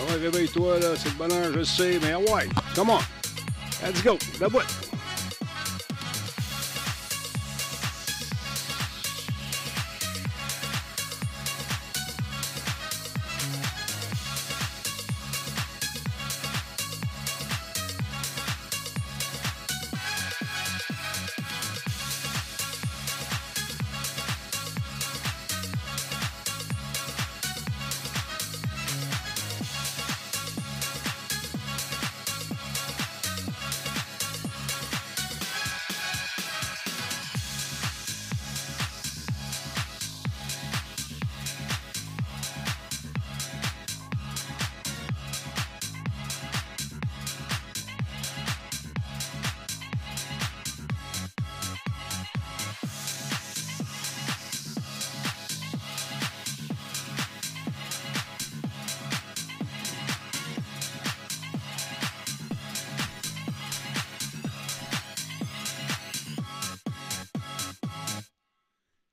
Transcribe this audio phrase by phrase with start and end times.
[0.00, 0.88] Ah ouais, réveille-toi, là.
[0.96, 2.48] C'est le bonheur, je sais, mais ouais.
[2.74, 2.98] Come on.
[3.84, 4.18] Let's go.
[4.40, 4.79] La boîte.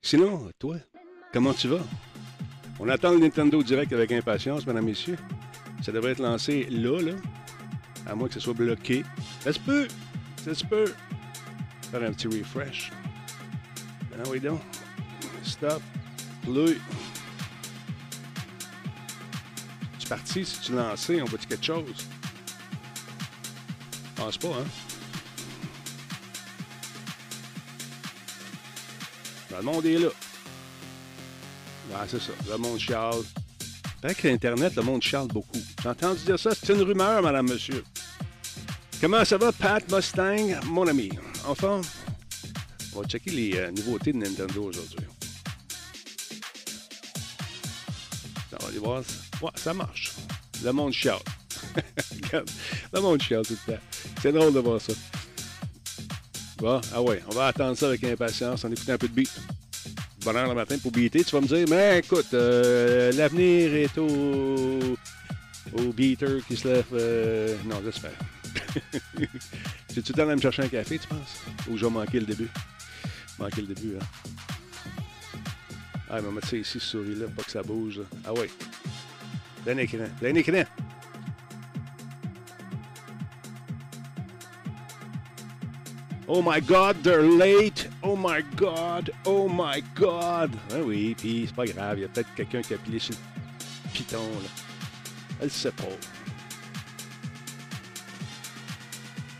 [0.08, 0.78] Sinon, toi,
[1.34, 1.82] comment tu vas?
[2.80, 5.18] On attend le Nintendo Direct avec impatience, mesdames, messieurs.
[5.84, 7.12] Ça devrait être lancé là, là.
[8.06, 9.04] À moins que ce soit bloqué.
[9.42, 9.86] Ça se peut.
[10.46, 10.94] Ça se peut.
[11.92, 12.90] Faire un petit refresh.
[14.10, 14.62] Ben oui, donc.
[15.44, 15.82] Stop.
[16.44, 16.78] Play.
[20.00, 20.46] Tu parti?
[20.46, 22.08] Si tu lancé, on voit-tu quelque chose?
[24.16, 24.87] Pense pas, hein?
[29.58, 30.10] Le monde est là.
[31.96, 32.32] Ah, c'est ça.
[32.50, 33.24] Le monde chiale.
[34.04, 35.60] Avec l'Internet, le monde chiale beaucoup.
[35.82, 36.52] J'ai entendu dire ça.
[36.54, 37.84] C'est une rumeur, madame, monsieur.
[39.02, 41.10] Comment ça va, Pat Mustang, mon ami?
[41.48, 41.82] Enfin,
[42.94, 45.00] on va checker les euh, nouveautés de Nintendo aujourd'hui.
[48.54, 49.02] On va aller voir.
[49.42, 50.14] Ouais, ça marche.
[50.64, 51.18] Le monde chiale.
[52.24, 52.50] Regarde,
[52.94, 53.78] le monde chiale tout le.
[54.22, 54.94] C'est drôle de voir ça.
[56.64, 58.64] Ah ouais, on va attendre ça avec impatience.
[58.64, 59.32] On écoute un peu de beat.
[60.24, 61.24] Bonheur le matin pour beater.
[61.24, 64.98] Tu vas me dire, mais écoute, euh, l'avenir est au,
[65.74, 66.86] au beater qui se lève.
[66.94, 67.56] Euh...
[67.66, 68.12] Non, j'espère.
[69.94, 71.42] Tu temps à me chercher un café, tu penses?
[71.70, 72.50] Ou j'ai manqué le début?
[73.40, 74.06] Manqué le début, hein?
[76.10, 78.02] Ah, mais on va mettre ça ici, ce souris-là, pas que ça bouge.
[78.24, 78.50] Ah ouais.
[79.66, 80.06] D'un écran.
[80.22, 80.64] D'un écran.
[86.30, 87.88] Oh my God, they're late.
[88.04, 90.52] Oh my God, oh my God.
[90.72, 93.16] Ah oui, puis c'est pas grave, il y a peut-être quelqu'un qui a appuyé sur
[93.16, 94.18] le piton.
[94.18, 94.50] Là.
[95.42, 95.84] Elle sait pas.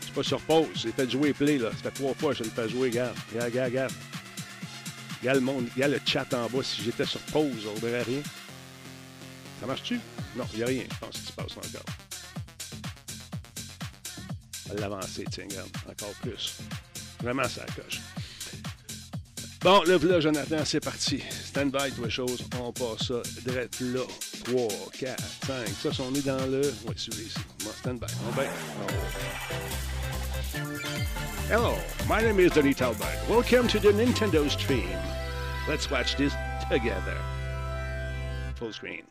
[0.00, 1.70] C'est pas sur pause, j'ai fait jouer play là.
[1.72, 3.16] Ça fait trois fois que je le fais jouer, regarde.
[3.32, 3.92] Regarde, regarde, regarde.
[5.20, 6.62] Regarde le monde, regarde le chat en bas.
[6.62, 8.22] Si j'étais sur pause, on verrait rien.
[9.60, 10.00] Ça marche-tu?
[10.36, 11.97] Non, il n'y a rien, je pense, qui se passe encore.
[14.76, 15.46] L'avancer, tiens,
[15.88, 16.58] encore plus.
[17.22, 18.00] Vraiment, ça coche.
[19.60, 21.20] Bon, là, là, Jonathan, c'est parti.
[21.30, 22.44] Stand by, toi, chose.
[22.60, 24.02] On passe ça direct là.
[24.44, 24.68] 3,
[25.00, 25.92] 4, 5.
[25.92, 26.62] Ça, on est dans le.
[26.86, 27.38] Oui, suivez ici.
[27.64, 28.06] Bon, stand by.
[28.28, 28.44] On va
[31.50, 31.74] Hello,
[32.08, 33.06] my name is Donny Talbot.
[33.28, 34.88] Welcome to the Nintendo stream.
[35.68, 36.34] Let's watch this
[36.70, 37.16] together.
[38.56, 39.02] Full screen.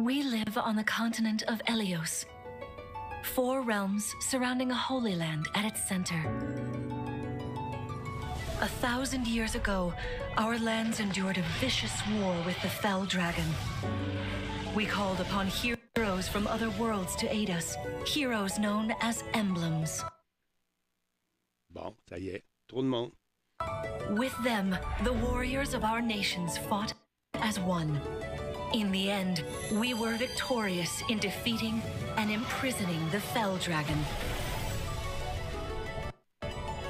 [0.00, 2.24] We live on the continent of Elyos.
[3.22, 6.18] Four realms surrounding a holy land at its center.
[8.62, 9.92] A thousand years ago,
[10.38, 13.44] our lands endured a vicious war with the Fell Dragon.
[14.74, 17.76] We called upon heroes from other worlds to aid us,
[18.06, 20.02] heroes known as emblems.
[21.70, 22.44] Bon, ça y est.
[22.70, 23.12] Trop de monde.
[24.16, 26.94] With them, the warriors of our nations fought
[27.34, 28.00] as one.
[28.72, 31.82] In the end, we were victorious in defeating
[32.16, 33.98] and imprisoning the Fell Dragon.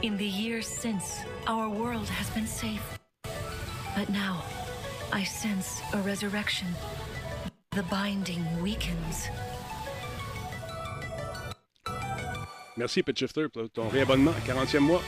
[0.03, 2.99] In the years since, our world has been safe.
[3.97, 4.43] But now,
[5.11, 6.69] I sense a resurrection.
[7.73, 9.29] The binding weakens.
[12.77, 15.03] Merci, Shifter, pour ton réabonnement, 40e mois.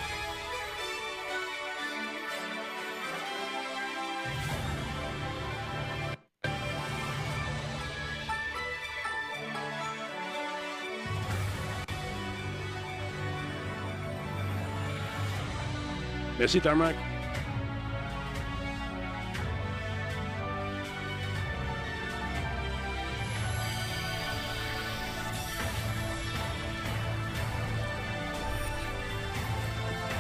[16.43, 16.97] Merci, Tarmac.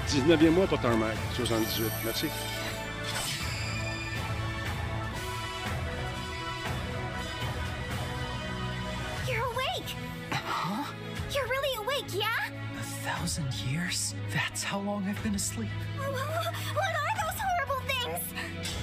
[0.07, 1.91] Dix-neuvième mois pour Tarmac, 78.
[2.05, 2.27] Merci.
[15.12, 15.69] I've been asleep.
[16.00, 18.75] Oh, oh, what are those horrible things?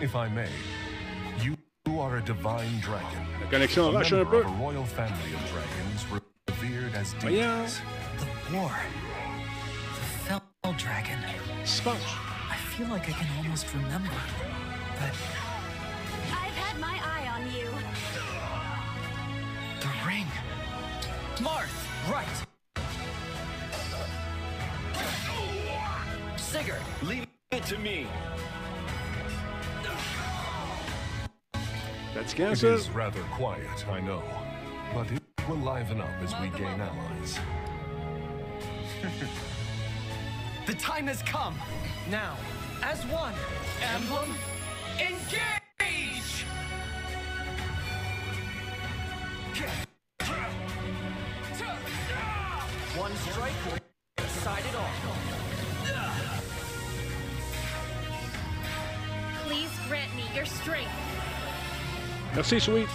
[0.00, 0.48] If I may,
[1.42, 1.54] you
[2.00, 3.26] are a divine dragon.
[3.42, 4.48] La connexion A vache un member peu.
[4.48, 6.06] of a royal family of dragons
[6.48, 7.80] revered as deities.
[8.18, 8.72] The war.
[10.24, 11.18] The Fell Dragon.
[11.20, 12.00] Qu'est-ce qui se passe?
[12.50, 14.08] I feel like I can almost remember.
[14.98, 15.12] But
[16.32, 17.68] I've had my eye on you.
[19.80, 20.26] the ring.
[21.44, 21.76] Marth,
[22.10, 22.45] right.
[26.56, 28.06] Sigurd, Leave it to me.
[32.14, 32.74] Fatigant, It ça?
[32.74, 34.22] is rather quiet, I know,
[34.94, 37.38] but it will liven up as we gain allies.
[40.66, 41.58] the time has come.
[42.10, 42.38] Now,
[42.82, 43.34] as one,
[43.82, 44.34] emblem,
[44.98, 46.46] engage!
[62.36, 62.86] Merci, Sweet.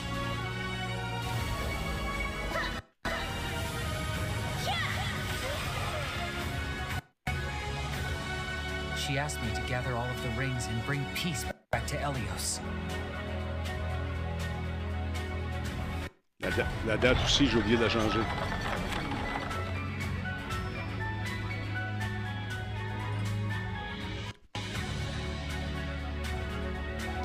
[8.98, 12.60] She asked me to gather all of the rings and bring peace back to Elios.
[16.42, 18.22] La, da- la date aussi, j'ai oublié de la changer.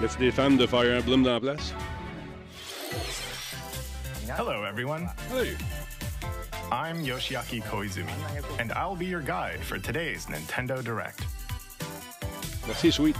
[0.00, 1.74] Y a-t-il des fans de Fire Emblem dans la place?
[4.36, 5.08] Hello, everyone.
[5.30, 5.56] Hey!
[6.70, 8.12] I'm Yoshiaki Koizumi,
[8.60, 11.24] and I'll be your guide for today's Nintendo Direct.
[12.66, 13.16] Merci, Sweet.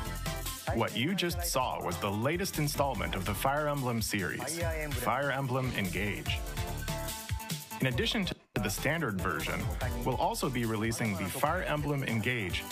[0.75, 5.73] What you just saw was the latest installment of the Fire Emblem series, Fire Emblem
[5.78, 6.38] Engage.
[7.80, 9.58] In addition to the standard version,
[10.04, 12.62] we'll also be releasing the Fire Emblem Engage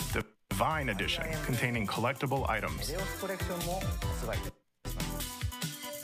[0.51, 2.93] Divine Edition containing collectible items.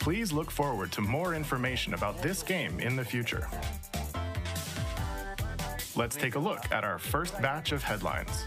[0.02, 3.46] Please look forward to more information about this game in the future.
[5.94, 8.44] Let's take a look at our first batch of headlines.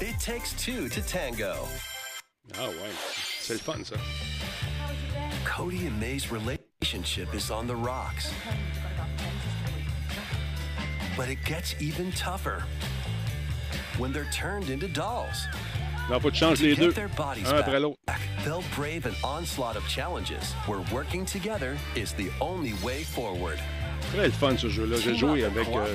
[0.00, 1.68] It takes two to tango.
[2.54, 2.90] Ouais,
[3.40, 3.98] c'est le fun, ça.
[5.44, 8.32] Cody and May's relationship is on the rocks.
[11.14, 12.64] But it gets even tougher
[13.98, 15.46] when they're turned into dolls.
[16.10, 16.92] Non, faut que tu changes les deux.
[17.46, 17.98] Un après l'autre.
[18.44, 23.58] they'll brave an onslaught of challenges where working together is the only way forward.
[24.12, 24.98] Très le fun, ce jeu-là.
[25.00, 25.66] J'ai joué avec...
[25.68, 25.94] euh,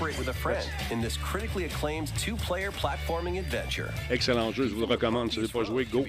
[4.10, 5.30] excellent jeu, je vous le recommande.
[5.30, 6.06] Si vous n'avez pas joué, go.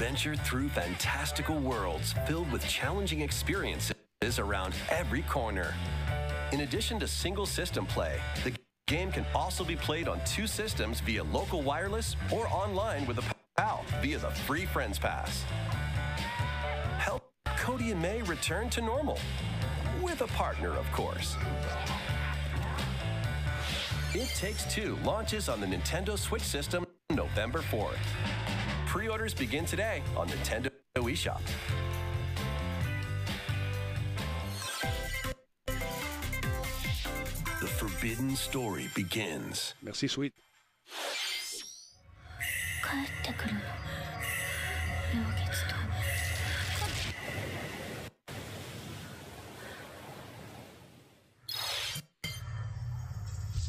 [0.00, 3.94] Venture through fantastical worlds filled with challenging experiences
[4.38, 5.72] around every corner.
[6.52, 8.52] In addition to single system play, the
[8.86, 13.34] game can also be played on two systems via local wireless or online with a
[13.56, 15.42] PAL via the free Friends Pass.
[16.98, 17.28] Help
[17.58, 19.18] Cody and May return to normal.
[20.00, 21.34] With a partner, of course.
[24.14, 27.98] It Takes Two launches on the Nintendo Switch system November 4th.
[28.86, 31.40] Pre orders begin today on Nintendo eShop.
[37.85, 39.73] forbidden story begins.
[39.81, 40.33] Merci, Sweet.
[42.83, 43.59] 帰ってくるの
[45.13, 45.75] 明月と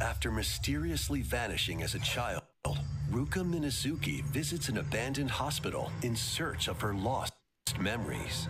[0.02, 2.42] After mysteriously vanishing as a child,
[3.12, 7.34] Ruka Minazuki visits an abandoned hospital in search of her lost
[7.78, 8.48] memories.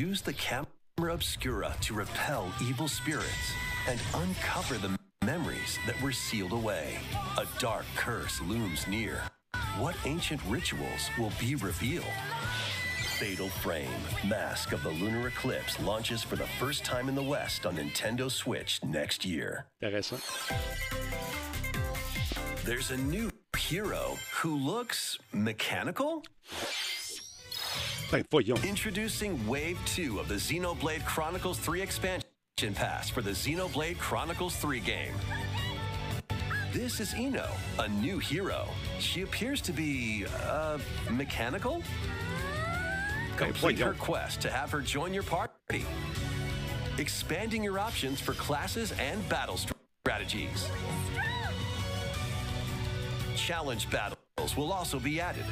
[0.00, 3.52] Use the camera obscura to repel evil spirits
[3.86, 6.98] and uncover the memories that were sealed away.
[7.36, 9.20] A dark curse looms near.
[9.76, 12.16] What ancient rituals will be revealed?
[13.18, 13.90] Fatal Frame,
[14.26, 18.30] Mask of the Lunar Eclipse launches for the first time in the West on Nintendo
[18.30, 19.66] Switch next year.
[19.82, 20.22] Intéressant.
[22.64, 26.22] There's a new hero who looks mechanical?
[28.10, 28.64] Voyons.
[28.64, 32.24] Introducing Wave 2 of the Xenoblade Chronicles 3 expansion
[32.74, 35.14] pass for the Xenoblade Chronicles 3 game.
[36.72, 37.48] This is Ino,
[37.78, 38.68] a new hero.
[38.98, 40.78] She appears to be, uh,
[41.10, 41.82] mechanical?
[43.36, 45.84] Complete her quest to have her join your party.
[46.98, 49.58] Expanding your options for classes and battle
[50.04, 50.68] strategies.
[53.36, 55.44] Challenge battles will also be added.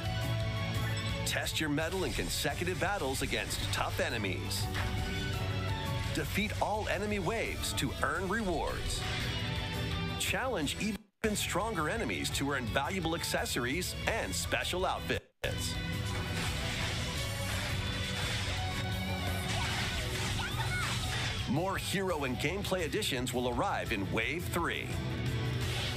[1.28, 4.64] Test your mettle in consecutive battles against tough enemies.
[6.14, 9.02] Defeat all enemy waves to earn rewards.
[10.18, 15.75] Challenge even stronger enemies to earn valuable accessories and special outfits.
[21.50, 24.87] More hero and gameplay additions will arrive in Wave 3.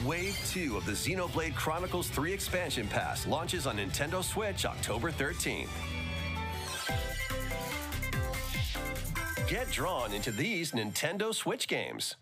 [0.05, 5.69] Wave 2 of the Xenoblade Chronicles 3 expansion pass launches on Nintendo Switch October 13th.
[9.47, 12.15] Get drawn into these Nintendo Switch games.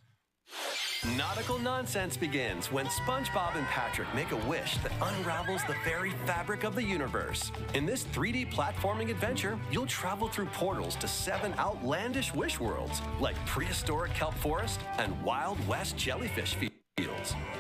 [1.15, 6.65] Nautical nonsense begins when SpongeBob and Patrick make a wish that unravels the very fabric
[6.65, 7.53] of the universe.
[7.75, 13.37] In this 3D platforming adventure, you'll travel through portals to seven outlandish wish worlds, like
[13.45, 16.78] prehistoric kelp forest and Wild West jellyfish fields.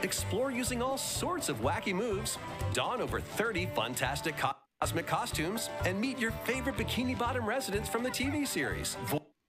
[0.03, 2.37] Explore using all sorts of wacky moves,
[2.73, 4.35] don over 30 fantastic
[4.81, 8.97] cosmic costumes, and meet your favorite Bikini Bottom residents from the TV series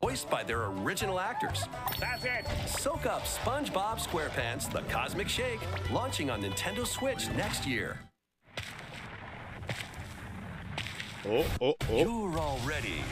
[0.01, 1.65] voiced by their original actors.
[1.99, 2.47] That's it.
[2.67, 7.99] Soak up SpongeBob SquarePants The Cosmic Shake, launching on Nintendo Switch next year.
[11.29, 11.99] Oh, oh, oh.
[11.99, 13.03] You're all ready.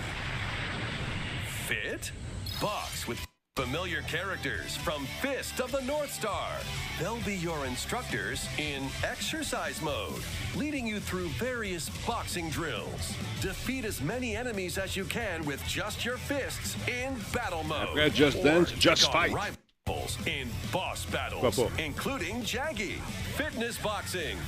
[1.67, 2.11] Fit?
[2.61, 3.25] Box with
[3.59, 6.49] familiar characters from Fist of the North Star.
[7.01, 10.23] They'll be your instructors in exercise mode,
[10.55, 13.17] leading you through various boxing drills.
[13.41, 17.89] Defeat as many enemies as you can with just your fists in battle mode.
[17.99, 19.33] Après Just then, Just Fight.
[19.33, 23.01] Rivals in boss battles, including Jagi.
[23.37, 24.39] Fitness boxing.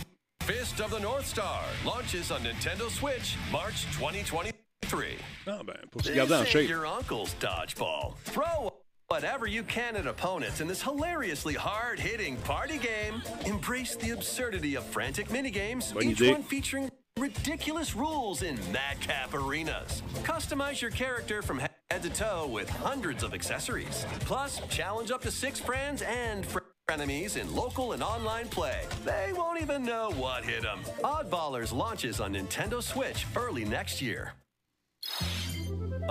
[0.42, 5.16] Fist of the North Star launches on Nintendo Switch March 2023.
[5.48, 6.68] Ah ben, pour se garder This shape.
[6.68, 8.16] your uncle's dodgeball.
[8.24, 8.72] Throw
[9.10, 13.20] whatever you can at opponents in this hilariously hard-hitting party game.
[13.44, 16.88] Embrace the absurdity of frantic minigames, each one featuring
[17.18, 20.04] ridiculous rules in madcap arenas.
[20.22, 24.06] Customize your character from head to toe with hundreds of accessories.
[24.20, 26.46] Plus, challenge up to six friends and
[26.88, 28.84] enemies in local and online play.
[29.04, 30.80] They won't even know what hit them.
[31.02, 34.34] Oddballers launches on Nintendo Switch early next year.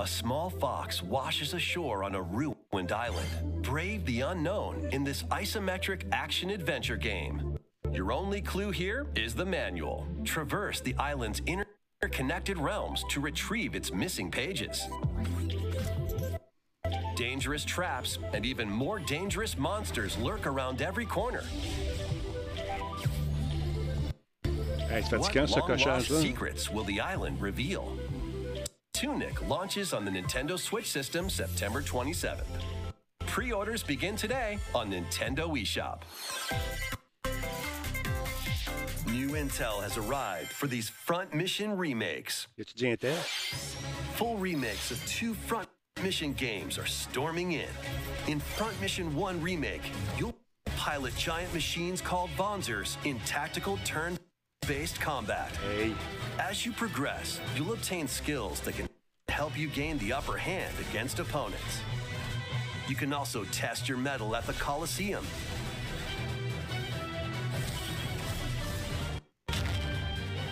[0.00, 3.28] A small fox washes ashore on a ruined island.
[3.60, 7.58] Brave the unknown in this isometric action adventure game.
[7.92, 10.06] Your only clue here is the manual.
[10.24, 14.86] Traverse the island's interconnected realms to retrieve its missing pages.
[17.14, 21.44] Dangerous traps and even more dangerous monsters lurk around every corner.
[24.88, 27.98] Hey, What long-lost secrets will the island reveal?
[29.00, 32.44] Tunic launches on the Nintendo Switch system September 27th.
[33.20, 36.02] Pre-orders begin today on Nintendo eShop.
[39.06, 42.46] New intel has arrived for these Front Mission remakes.
[42.58, 43.16] Y a-tu dit Intel?
[44.18, 45.70] Full remakes of two Front
[46.02, 47.72] Mission games are storming in.
[48.26, 50.36] In Front Mission 1 Remake, you'll
[50.76, 53.78] pilot giant machines called Wanzers in tactical
[54.70, 55.50] turn-based combat.
[55.56, 55.94] Hey.
[56.38, 58.88] As you progress, you'll obtain skills that can
[59.28, 61.80] help you gain the upper hand against opponents.
[62.88, 65.24] You can also test your mettle at the Coliseum.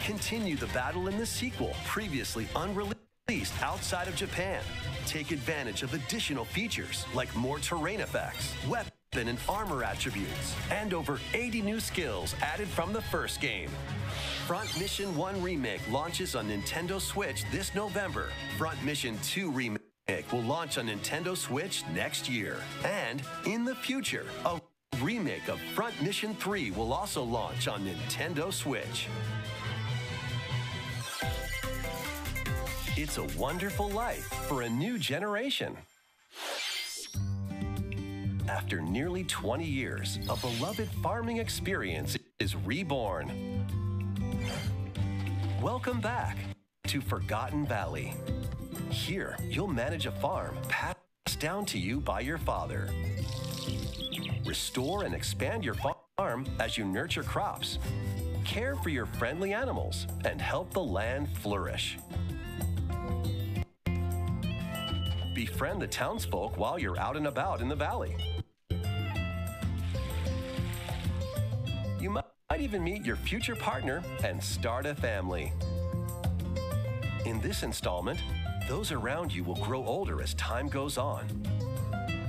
[0.05, 4.63] Continue the battle in the sequel, previously unreleased outside of Japan.
[5.07, 11.19] Take advantage of additional features like more terrain effects, weapon and armor attributes, and over
[11.33, 13.71] 80 new skills added from the first game.
[14.47, 18.29] Front Mission 1 Remake launches on Nintendo Switch this November.
[18.59, 19.81] Front Mission 2 Remake
[20.33, 22.59] will launch on Nintendo Switch next year.
[22.85, 24.61] And in the future, a
[25.00, 29.09] remake of Front Mission 3 will also launch on Nintendo Switch.
[32.97, 35.76] It's a wonderful life for a new generation.
[38.49, 43.67] After nearly 20 years, a beloved farming experience is reborn.
[45.61, 46.39] Welcome back
[46.87, 48.15] to Forgotten Valley.
[48.91, 50.97] Here, you'll manage a farm passed
[51.39, 52.89] down to you by your father.
[54.47, 55.76] Restore and expand your
[56.17, 57.78] farm as you nurture crops,
[58.47, 61.99] care for your friendly animals, and help the land flourish.
[65.34, 68.17] Befriend the townsfolk while you're out and about in the valley.
[72.50, 75.52] Might even meet your future partner and start a family.
[77.26, 78.19] In this installment,
[78.67, 81.26] those around you will grow older as time goes on.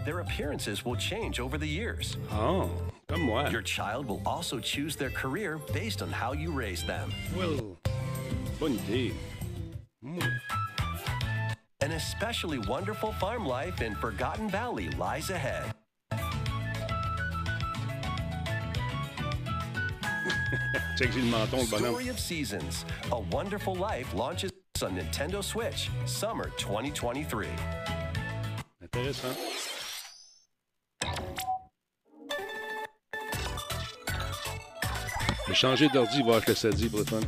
[0.03, 2.17] Their appearances will change over the years.
[2.31, 2.69] Oh,
[3.07, 3.47] Comme moi.
[3.49, 7.13] Your child will also choose their career based on how you raise them.
[7.37, 7.77] Well,
[8.59, 9.13] idée.
[11.79, 15.73] An especially wonderful farm life in Forgotten Valley lies ahead.
[20.97, 21.93] Check le menton, le bonhomme.
[21.93, 27.47] Story of Seasons, A Wonderful Life launches on Nintendo Switch, summer 2023.
[28.81, 29.27] Intéressant.
[35.43, 37.19] Je vais changer d'ordi, voir ce que ça dit pour le fun.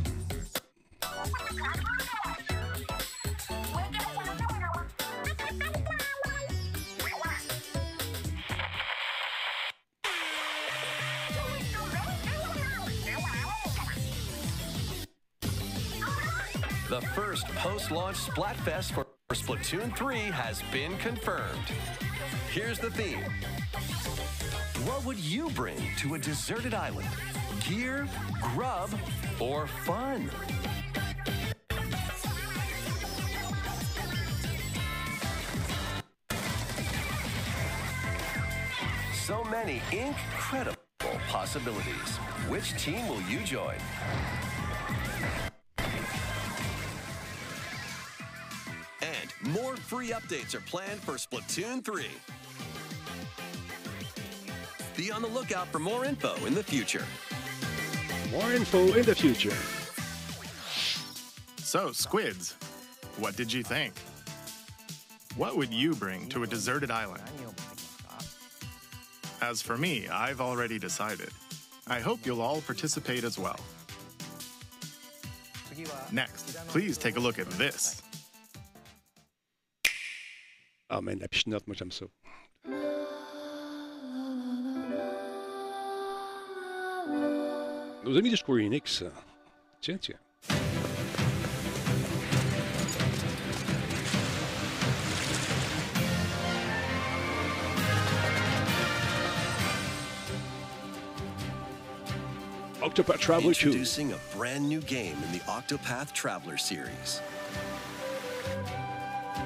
[16.92, 21.64] The first post-launch Splatfest for Splatoon 3 has been confirmed.
[22.50, 23.24] Here's the theme.
[24.86, 27.08] What would you bring to a deserted island?
[27.66, 28.06] Gear,
[28.42, 28.90] grub,
[29.40, 30.30] or fun?
[39.14, 40.76] So many incredible
[41.28, 42.18] possibilities.
[42.50, 43.78] Which team will you join?
[49.92, 52.06] Free updates are planned for Splatoon 3.
[54.96, 57.04] Be on the lookout for more info in the future.
[58.30, 59.52] More info in the future.
[61.58, 62.56] So, squids,
[63.18, 63.92] what did you think?
[65.36, 67.22] What would you bring to a deserted island?
[69.42, 71.28] As for me, I've already decided.
[71.86, 73.60] I hope you'll all participate as well.
[76.10, 78.01] Next, please take a look at this.
[80.94, 82.04] Ah, man, la pichinotte, moi, j'aime ça.
[88.04, 89.02] Nos amis de Square Enix.
[89.80, 90.18] Tiens, tiens.
[102.82, 103.68] Octopath Traveler 2.
[103.68, 107.22] Introducing a brand new game in the Octopath Traveler series.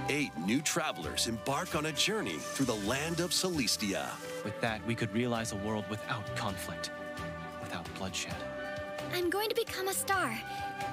[0.09, 4.07] Eight new travelers embark on a journey through the land of Solistia.
[4.45, 6.93] With that, we could realize a world without conflict,
[7.61, 8.37] without bloodshed.
[9.13, 10.33] I'm going to become a star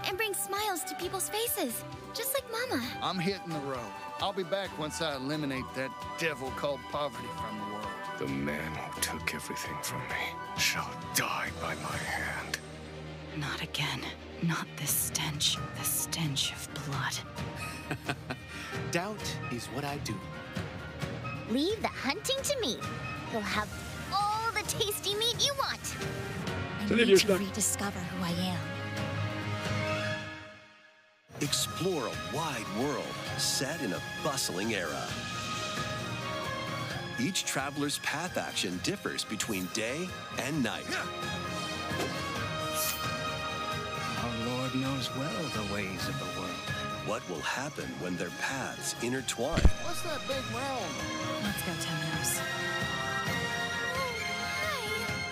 [0.08, 1.84] and bring smiles to people's faces,
[2.16, 2.84] just like Mama.
[3.04, 3.92] I'm hitting the road.
[4.20, 7.88] I'll be back once I eliminate that devil called poverty from the world.
[8.18, 12.58] The man who took everything from me shall die by my hand.
[13.38, 14.02] Not again.
[14.48, 15.58] Not the stench.
[15.78, 18.18] The stench of blood.
[18.92, 20.16] Doubt is what I do.
[21.50, 22.78] Leave the hunting to me.
[23.32, 23.70] You'll have
[24.12, 25.96] all the tasty meat you want.
[26.82, 28.60] I Salut, need vieux to rediscover who I am.
[31.42, 35.08] Explore a wide world set in a bustling era.
[37.20, 40.08] Each traveler's path action differs between day
[40.40, 40.86] and night.
[44.74, 46.52] Our knows well the ways of the world.
[47.06, 49.60] What will happen when their paths intertwine?
[49.84, 50.94] What's that big round?
[51.44, 52.42] Let's go, Temenos.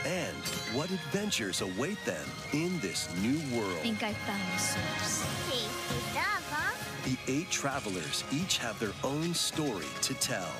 [0.05, 3.77] And what adventures await them in this new world?
[3.79, 5.25] think I found the source.
[5.49, 6.75] Tasty stuff, huh?
[7.05, 10.51] The eight travelers each have their own story to tell.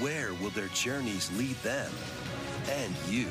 [0.00, 1.92] Where will their journeys lead them
[2.68, 3.28] and you?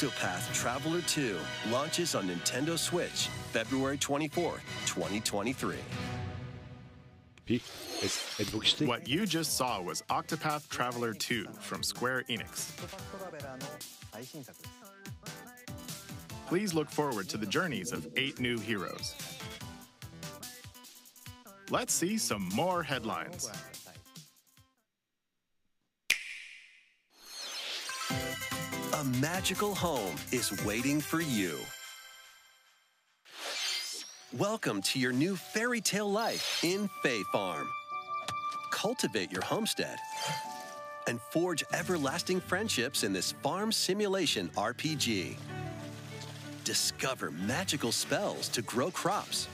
[0.00, 1.36] Octopath Traveler 2
[1.70, 5.76] launches on Nintendo Switch February 24th, 2023.
[7.44, 7.60] Puis,
[8.02, 8.86] êtes- êtes-vous excité?
[8.86, 12.68] What you just saw was Octopath Traveler 2 from Square Enix.
[16.46, 19.14] Please look forward to the journeys of eight new heroes.
[21.68, 23.50] Let's see some more headlines.
[29.00, 31.56] A magical home is waiting for you.
[34.36, 37.66] Welcome to your new fairy tale life in Fae Farm.
[38.72, 39.96] Cultivate your homestead
[41.06, 45.38] and forge everlasting friendships in this farm simulation RPG.
[46.64, 49.48] Discover magical spells to grow crops.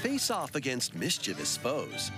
[0.00, 2.10] Face off against mischievous foes.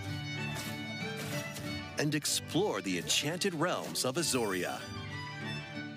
[1.99, 4.79] And explore the enchanted realms of Azoria.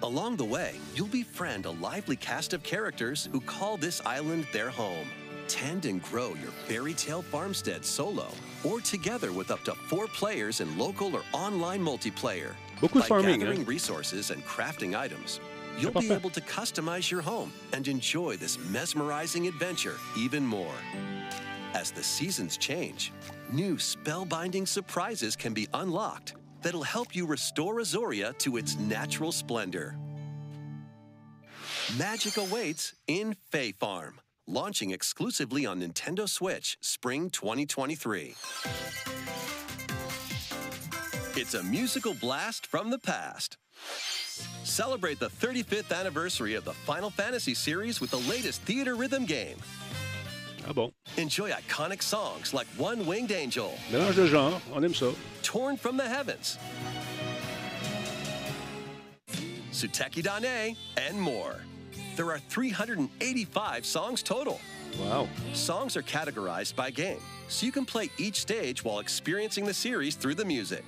[0.03, 4.69] Along the way, you'll befriend a lively cast of characters who call this island their
[4.69, 5.07] home.
[5.47, 8.27] tend and grow your fairy tale farmstead solo
[8.63, 12.53] or together with up to four players in local or online multiplayer.
[12.79, 13.37] Beaucoup By farming, eh?
[13.39, 13.65] gathering hein?
[13.65, 15.41] resources and crafting items,
[15.77, 20.75] you'll be able to customize your home and enjoy this mesmerizing adventure even more.
[21.73, 23.11] As the seasons change,
[23.51, 29.97] new spellbinding surprises can be unlocked that'll help you restore Azoria to its natural splendor.
[31.97, 38.35] Magic awaits in Fae Farm, launching exclusively on Nintendo Switch spring 2023.
[41.35, 43.57] It's a musical blast from the past.
[44.63, 49.57] Celebrate the 35th anniversary of the Final Fantasy series with the latest theater rhythm game.
[50.67, 50.91] Ah bon?
[51.17, 55.13] Enjoy iconic songs like One Winged Angel, Mélange de genre, on aime ça.
[55.41, 56.57] Torn from the Heavens,
[59.71, 61.57] Suteki da ne, and more.
[62.15, 64.59] There are 385 songs total.
[64.99, 65.27] Wow.
[65.53, 70.15] Songs are categorized by game, so you can play each stage while experiencing the series
[70.15, 70.85] through the music.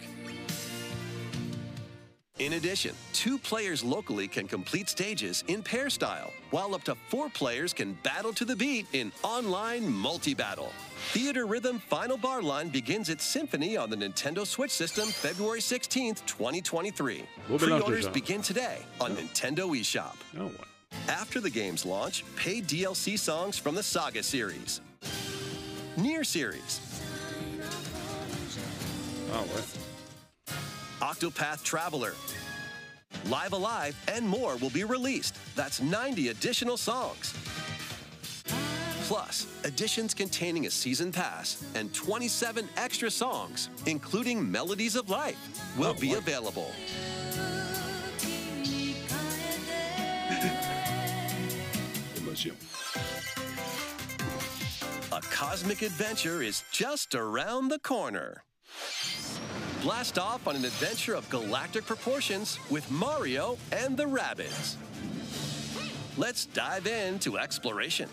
[2.38, 7.30] In addition, two players locally can complete stages in pair style, while up to four
[7.30, 10.74] players can battle to the beat in online multi battle.
[11.14, 17.24] Theatrhythm Final Bar Line begins its symphony on the Nintendo Switch system February 16th, 2023.
[17.48, 20.18] Beau mélange Pre-orders begin today on Nintendo eShop.
[21.08, 24.82] After the game's launch, paid DLC songs from the Saga series,
[25.98, 26.82] NieR series,
[29.32, 29.85] ouais.
[31.02, 32.14] Octopath Traveler,
[33.30, 35.36] Live Alive, and more will be released.
[35.56, 37.34] That's 90 additional songs.
[39.08, 45.38] Plus, editions containing a season pass and 27 extra songs, including Melodies of Life,
[45.78, 46.18] will Oh, be wow.
[46.18, 46.72] available.
[55.12, 58.44] A cosmic adventure is just around the corner.
[59.86, 64.78] Blast off on an adventure of galactic proportions with Mario and the Rabbids.
[66.18, 68.10] Let's dive into exploration.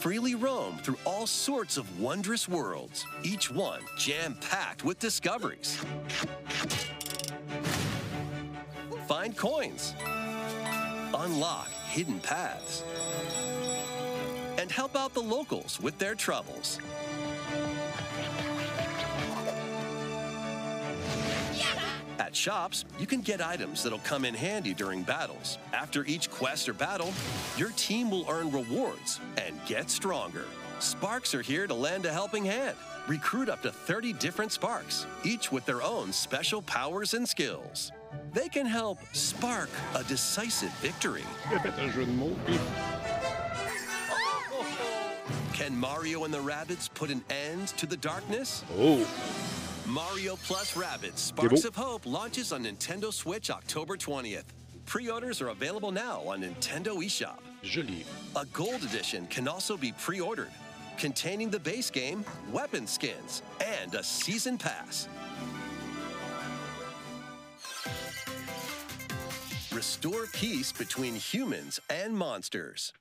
[0.00, 5.78] Freely roam through all sorts of wondrous worlds, each one jam packed with discoveries.
[9.06, 9.94] Find coins,
[11.14, 12.82] unlock hidden paths,
[14.58, 16.80] and help out the locals with their troubles.
[22.32, 25.58] At shops, you can get items that'll come in handy during battles.
[25.74, 27.12] After each quest or battle,
[27.58, 30.46] your team will earn rewards and get stronger.
[30.78, 32.74] Sparks are here to lend a helping hand.
[33.06, 37.92] Recruit up to 30 different Sparks, each with their own special powers and skills.
[38.32, 41.24] They can help spark a decisive victory.
[45.52, 48.64] Can Mario and the Rabbids put an end to the darkness?
[48.78, 49.06] Oh!
[49.86, 54.44] Mario Plus Rabbids Sparks of Hope launches on Nintendo Switch October 20th.
[54.86, 57.38] Pre-orders are available now on Nintendo eShop.
[57.62, 58.04] Joli.
[58.36, 60.50] A gold edition can also be pre-ordered,
[60.98, 65.08] containing the base game, weapon skins, and a season pass.
[69.72, 72.92] Restore peace between humans and monsters.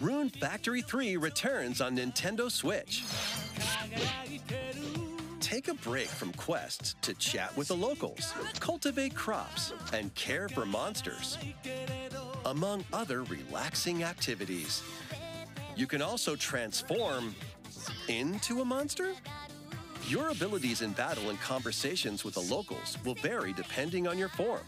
[0.00, 3.04] Rune Factory 3 returns on Nintendo Switch.
[5.60, 10.64] Take a break from quests to chat with the locals, cultivate crops, and care for
[10.64, 11.36] monsters,
[12.46, 14.82] among other relaxing activities.
[15.76, 17.34] You can also transform
[18.08, 19.12] into a monster?
[20.08, 24.64] Your abilities in battle and conversations with the locals will vary depending on your form.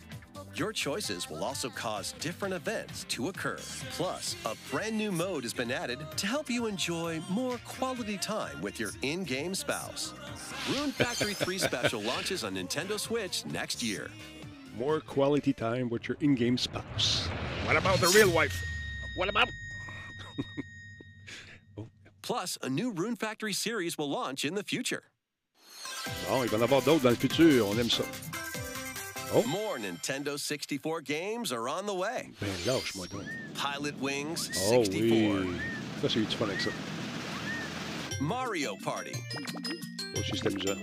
[0.55, 3.59] Your choices will also cause different events to occur.
[3.91, 8.61] Plus, a brand new mode has been added to help you enjoy more quality time
[8.61, 10.13] with your in game spouse.
[10.71, 14.11] Rune Factory 3 Special launches on Nintendo Switch next year.
[14.79, 17.29] More quality time with your in-game spouse.
[17.67, 18.65] What about the real wife?
[19.17, 19.49] What about?
[22.23, 25.03] Plus, a new Rune Factory series will launch in the future.
[26.29, 27.69] Bon, il va y en avoir d'autres dans le futur.
[27.69, 28.05] On aime ça.
[29.35, 29.43] Oh.
[29.45, 32.31] More Nintendo 64 games are on the way.
[32.41, 33.25] Ben, lâche-moi donc.
[33.55, 35.57] Pilotwings Oh 64, oui.
[36.03, 36.71] Ça, c'est eu fun avec ça.
[38.21, 39.13] Mario Party,
[40.17, 40.77] Aussi, c'est amusant.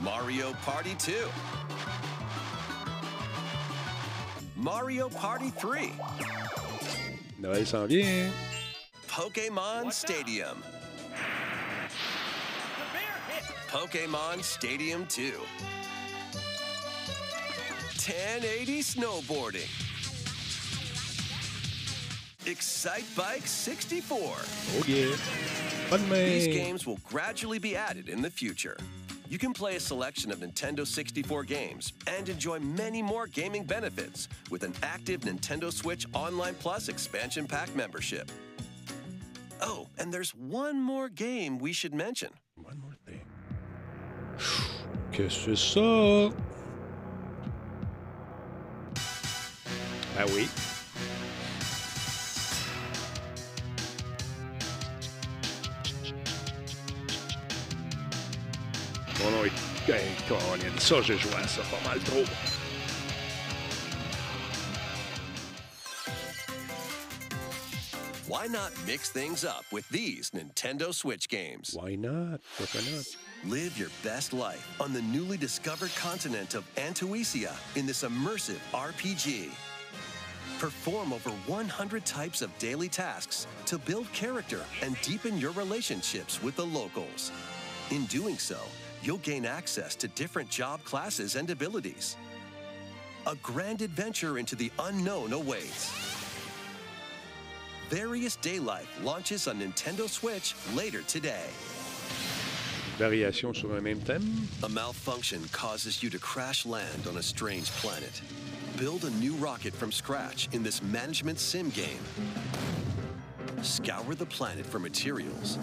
[0.00, 1.12] Mario Party 2,
[4.56, 5.74] Mario Party 3,
[7.40, 8.30] Noël s'en vient.
[9.08, 10.56] Pokemon Stadium,
[13.70, 15.34] Pokemon Stadium 2,
[18.04, 19.68] 1080 Snowboarding,
[22.50, 24.18] Excite Bike 64.
[24.18, 25.14] Oh yeah.
[25.88, 26.28] Bonne main.
[26.28, 28.76] These games will gradually be added in the future.
[29.28, 34.28] You can play a selection of Nintendo 64 games and enjoy many more gaming benefits
[34.50, 38.32] with an active Nintendo Switch Online Plus expansion pack membership.
[39.60, 42.30] Oh, and there's one more game we should mention.
[42.56, 43.24] One more thing.
[45.12, 46.51] Qu'est-ce que c'est
[50.14, 50.20] ça?
[50.20, 50.48] Ah oui.
[59.22, 59.52] Mon nom est...
[59.88, 61.76] Hey, Colin, ça, j'ai joué à ça pas.
[68.28, 71.76] Why not mix things up with these Nintendo Switch games?
[71.78, 72.40] Why not?
[72.56, 73.16] Pourquoi not?
[73.44, 79.50] Live your best life on the newly discovered continent of Antuisia in this immersive RPG.
[80.62, 86.54] Perform over 100 types of daily tasks to build character and deepen your relationships with
[86.54, 87.32] the locals.
[87.90, 88.60] In doing so,
[89.02, 92.16] you'll gain access to different job classes and abilities.
[93.26, 95.92] A grand adventure into the unknown awaits.
[97.88, 101.46] Various Daylife launches on Nintendo Switch later today.
[102.98, 104.22] Variation sur un même thème.
[104.62, 108.22] A malfunction causes you to crash land on a strange planet.
[108.78, 112.00] Build a new rocket from scratch in this management sim game.
[113.62, 115.58] Scour the planet for materials.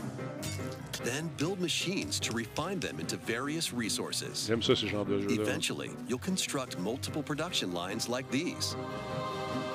[1.04, 4.48] Then build machines to refine them into various resources.
[4.48, 5.42] J'aime ça, ce genre de jeu-là.
[5.42, 8.76] Eventually, you'll construct multiple production lines like these.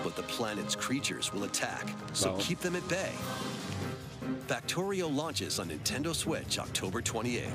[0.03, 3.13] But the planet's creatures will attack, so keep them at bay.
[4.47, 7.53] Factorio launches on Nintendo Switch October 28th.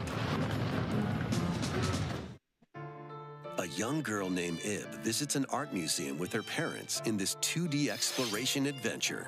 [3.69, 7.89] A young girl named Ib visits an art museum with her parents in this 2D
[7.89, 9.27] exploration adventure.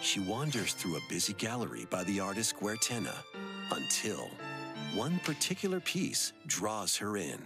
[0.00, 3.14] She wanders through a busy gallery by the artist Guertena
[3.72, 4.28] until
[4.94, 7.38] one particular piece draws her in.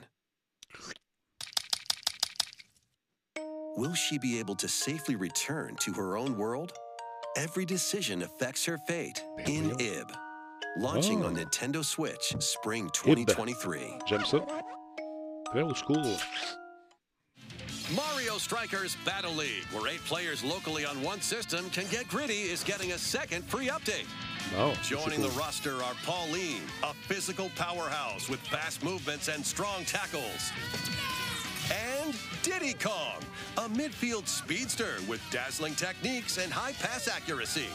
[3.76, 6.72] Will she be able to safely return to her own world?
[7.36, 10.12] Every decision affects her fate in Ib.
[10.78, 11.42] Launching on Oh.
[11.42, 13.98] Nintendo Switch spring 2023.
[14.06, 14.46] J'aime ça.
[15.54, 16.16] Old school.
[17.96, 22.62] Mario Strikers Battle League, where eight players locally on one system can get gritty, is
[22.62, 24.06] getting a second free update.
[24.56, 29.84] Oh, C'est Joining the roster are Pauline, a physical powerhouse with fast movements and strong
[29.86, 30.52] tackles.
[31.98, 33.18] And Diddy Kong,
[33.56, 37.66] a midfield speedster with dazzling techniques and high pass accuracy.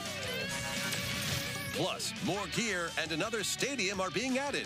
[1.73, 4.65] Plus, more gear and another stadium are being added.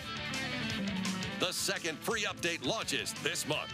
[1.40, 3.72] The second free update launches this month.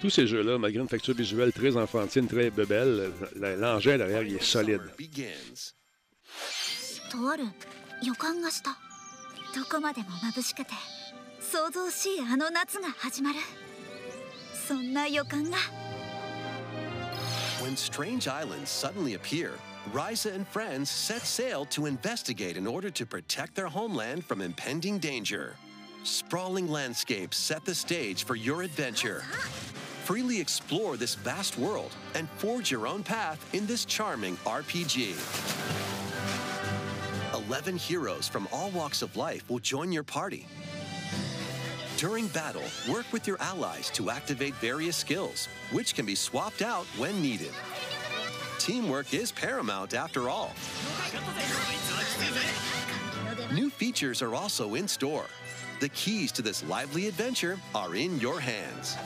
[0.00, 4.42] Tous ces jeux-là, malgré une facture visuelle très enfantine, très bebelle, l'engin derrière, il est
[4.42, 4.80] solide.
[8.02, 8.78] 予感がした
[9.54, 10.72] どこまでも眩しくて
[11.40, 13.38] 想像しいあの夏が始まる
[14.66, 15.58] そんな予感が
[17.62, 19.52] When strange islands suddenly appear,
[19.92, 24.98] Ryza and friends set sail to investigate in order to protect their homeland from impending
[24.98, 25.56] danger.
[26.02, 29.22] Sprawling landscapes set the stage for your adventure.
[30.04, 35.14] Freely explore this vast world and forge your own path in this charming RPG.
[37.34, 40.46] 11 heroes from all walks of life will join your party.
[41.98, 46.86] During battle, work with your allies to activate various skills, which can be swapped out
[46.96, 47.52] when needed.
[48.58, 50.54] Teamwork is paramount after all.
[53.52, 55.26] New features are also in store.
[55.80, 58.98] The keys to this lively adventure are in your hands.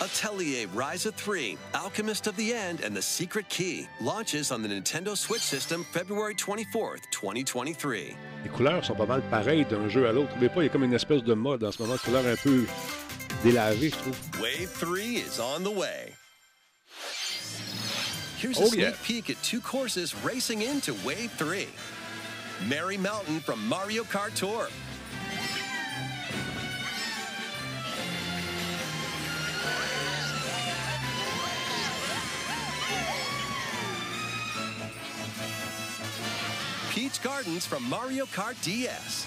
[0.00, 5.16] Atelier Ryza 3, Alchemist of the End and the Secret Key, launches on the Nintendo
[5.16, 8.16] Switch system February 24th, 2023.
[8.44, 10.32] Les couleurs sont pas mal pareilles d'un jeu à l'autre.
[10.40, 12.36] mais pas, il y a comme une espèce de mode en ce moment, couleur un
[12.36, 12.64] peu
[13.42, 14.16] délavée, je trouve.
[14.40, 16.14] Wave 3 is on the way.
[18.38, 18.92] Here's a oh, sneak yeah.
[19.02, 21.66] peek at two courses racing into Wave 3.
[22.68, 24.68] Merry Mountain from Mario Kart Tour.
[36.90, 39.26] Peach Gardens from Mario Kart DS.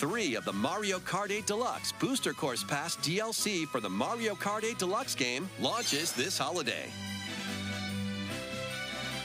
[0.00, 4.34] Wave 3 of the Mario Kart 8 Deluxe Booster Course Pass DLC for the Mario
[4.34, 6.88] Kart 8 Deluxe game launches this holiday.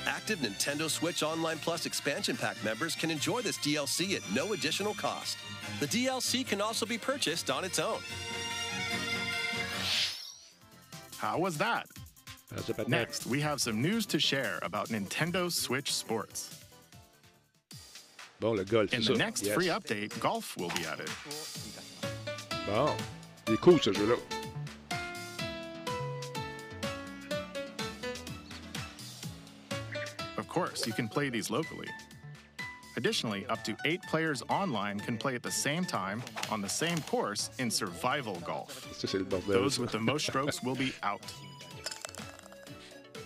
[0.06, 4.94] active Nintendo Switch Online Plus expansion pack members can enjoy this DLC at no additional
[4.94, 5.38] cost.
[5.80, 8.00] The DLC can also be purchased on its own.
[11.18, 11.88] How was that?
[12.54, 16.65] How's about Next, we have some news to share about Nintendo Switch Sports.
[18.46, 19.18] Bon, le golf, In the ça.
[19.18, 19.56] next Yes.
[19.56, 21.10] free update, golf will be added.
[22.68, 22.96] Bon.
[23.48, 24.18] Il est cool, ce jeu-là.
[30.38, 31.88] Of course, you can play these locally.
[32.98, 37.00] Additionally, up to eight players online can play at the same time on the same
[37.02, 38.88] course in survival golf.
[38.94, 39.48] Ça, bordel.
[39.48, 41.34] Those with the most strokes will be out.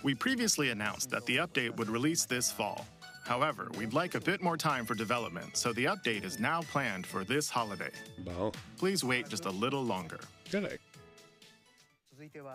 [0.02, 2.86] We previously announced that the update would release this fall.
[3.30, 7.06] However, we'd like a bit more time for development, so the update is now planned
[7.06, 7.92] for this holiday.
[8.24, 8.50] Bon.
[8.76, 10.18] Please wait just a little longer.
[10.50, 10.82] Correct.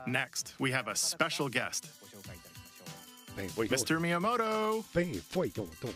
[0.05, 1.88] Next, we have a special guest,
[3.38, 4.01] Mr.
[4.01, 4.83] Miyamoto.
[4.93, 5.95] Ben, voyons donc.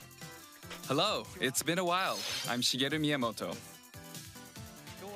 [0.87, 2.17] Hello, it's been a while.
[2.47, 3.53] I'm Shigeru Miyamoto.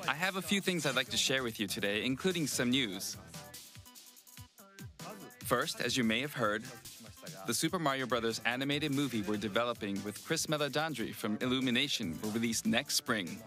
[0.06, 3.16] I have a few things I'd like to share with you today, including some news.
[5.44, 6.64] First, as you may have heard,
[7.46, 8.40] the Super Mario Bros.
[8.46, 13.38] animated movie we're developing with Chris Meledandri from Illumination will release next spring.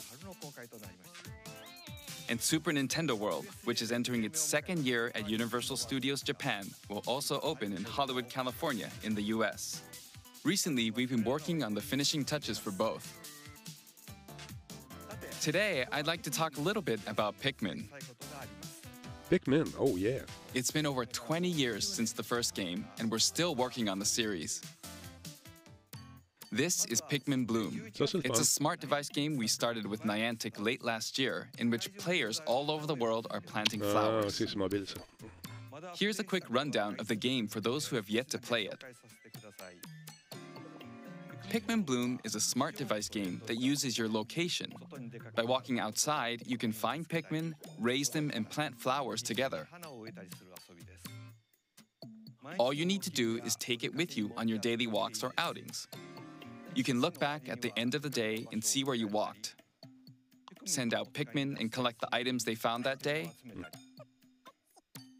[2.29, 7.01] And Super Nintendo World, which is entering its second year at Universal Studios Japan, will
[7.07, 9.81] also open in Hollywood, California, in the US.
[10.43, 13.11] Recently, we've been working on the finishing touches for both.
[15.41, 17.85] Today, I'd like to talk a little bit about Pikmin.
[19.29, 20.19] Pikmin, oh yeah.
[20.53, 24.05] It's been over 20 years since the first game, and we're still working on the
[24.05, 24.61] series.
[26.49, 27.81] This is Pikmin Bloom.
[27.93, 28.21] It's fun.
[28.25, 32.71] a smart device game we started with Niantic late last year, in which players all
[32.71, 34.35] over the world are planting Ah, flowers.
[34.35, 34.97] c'est sur mobile, ça.
[35.99, 38.81] Here's a quick rundown of the game for those who have yet to play it.
[41.49, 44.73] Pikmin Bloom is a smart device game that uses your location.
[45.35, 49.67] By walking outside, you can find Pikmin, raise them, and plant flowers together.
[52.57, 55.33] All you need to do is take it with you on your daily walks or
[55.37, 55.87] outings.
[56.75, 59.55] You can look back at the end of the day and see where you walked.
[60.65, 63.31] Send out Pikmin and collect the items they found that day.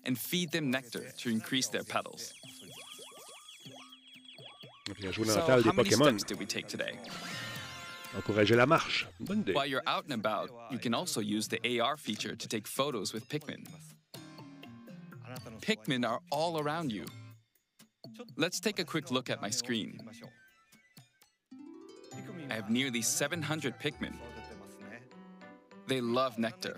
[0.04, 2.34] And feed them nectar to increase their petals.
[4.90, 6.18] À jouer dans So, how des Pokémon.
[6.18, 6.94] steps did we take today?
[8.16, 9.06] Encourager la marche.
[9.20, 9.54] Bonne idée.
[9.54, 13.14] While you're out and about, you can also use the AR feature to take photos
[13.14, 13.66] with Pikmin.
[15.62, 17.06] Pikmin are all around you.
[18.38, 20.00] Let's take a quick look at my screen.
[22.50, 24.14] I have nearly 700 Pikmin.
[25.88, 26.78] They love nectar.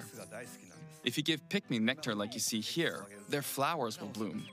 [1.03, 4.45] If you give Pikmin nectar like you see here, their flowers will bloom.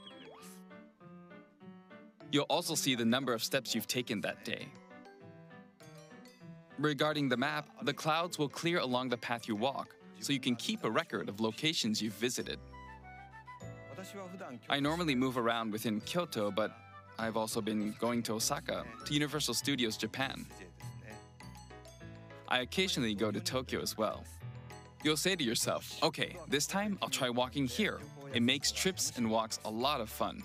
[2.36, 4.66] You'll also see the number of steps you've taken that day.
[6.78, 10.54] Regarding the map, the clouds will clear along the path you walk, so you can
[10.54, 12.58] keep a record of locations you've visited.
[14.68, 16.76] I normally move around within Kyoto, but
[17.18, 20.44] I've also been going to Osaka, to Universal Studios Japan.
[22.48, 24.24] I occasionally go to Tokyo as well.
[25.02, 27.98] You'll say to yourself, okay, this time I'll try walking here.
[28.34, 30.42] It makes trips and walks a lot of fun.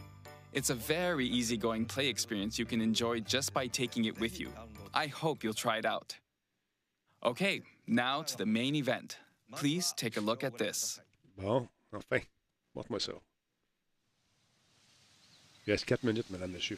[0.54, 4.50] It's a very easygoing play experience you can enjoy just by taking it with you.
[4.94, 6.16] I hope you'll try it out.
[7.24, 9.18] Okay, now to the main event.
[9.56, 11.00] Please take a look at this.
[11.38, 12.22] Bon, enfin.
[12.76, 13.14] Montre-moi ça.
[15.68, 16.78] Il reste 4 minutes, madame, monsieur.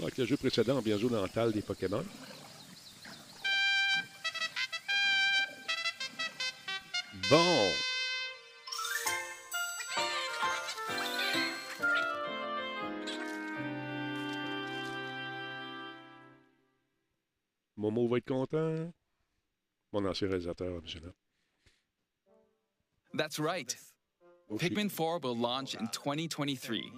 [0.00, 2.04] Avec le jeu précédent, on vient jouer dans salle des Pokémon.
[7.34, 7.72] Bon.
[17.76, 18.92] Momo va être content.
[19.92, 21.12] Mon ancien réalisateur, M.
[23.14, 23.76] That's right.
[24.58, 26.92] Pikmin 4 will launch in 2023.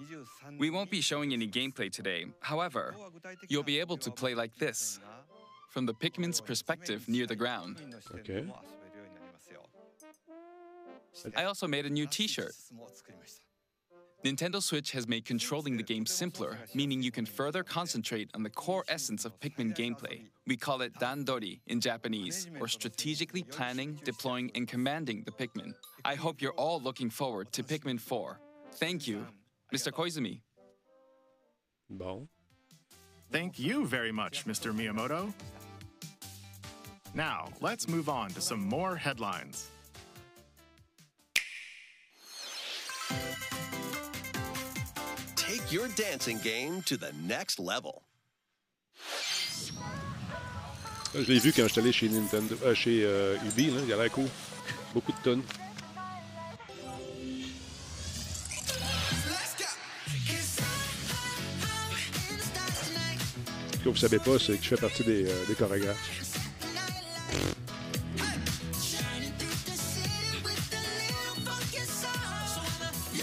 [0.59, 2.25] We won't be showing any gameplay today.
[2.41, 2.93] However,
[3.49, 4.99] you'll be able to play like this
[5.71, 7.81] from the Pikmin's perspective near the ground.
[8.19, 8.45] Okay.
[11.35, 12.53] I also made a new t shirt.
[14.25, 18.49] Nintendo Switch has made controlling the game simpler, meaning you can further concentrate on the
[18.49, 20.21] core essence of Pikmin gameplay.
[20.47, 25.73] We call it Dandori in Japanese, or strategically planning, deploying, and commanding the Pikmin.
[26.03, 28.39] I hope you're all looking forward to Pikmin 4.
[28.73, 29.25] Thank you,
[29.73, 29.91] Mr.
[29.91, 30.41] Koizumi.
[31.89, 32.27] Bon.
[33.31, 34.73] Thank you very much, Mr.
[34.73, 35.31] Miyamoto.
[37.13, 39.69] Now, let's move on to some more headlines.
[45.69, 48.03] Your dancing game to the next level.
[51.13, 54.09] Je l'ai vu quand allé chez Nintendo, euh, chez euh, Ubi, a l'air.
[54.93, 55.43] Beaucoup de tonnes.
[63.73, 65.93] Ce que vous savez pas, c'est que je fais partie des, euh.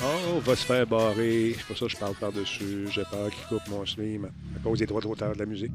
[0.07, 1.55] Oh, on va se faire barrer.
[1.57, 2.87] C'est pour ça que je parle par-dessus.
[2.91, 5.73] J'ai peur qu'il coupe mon stream à cause des droits d'auteur de la musique.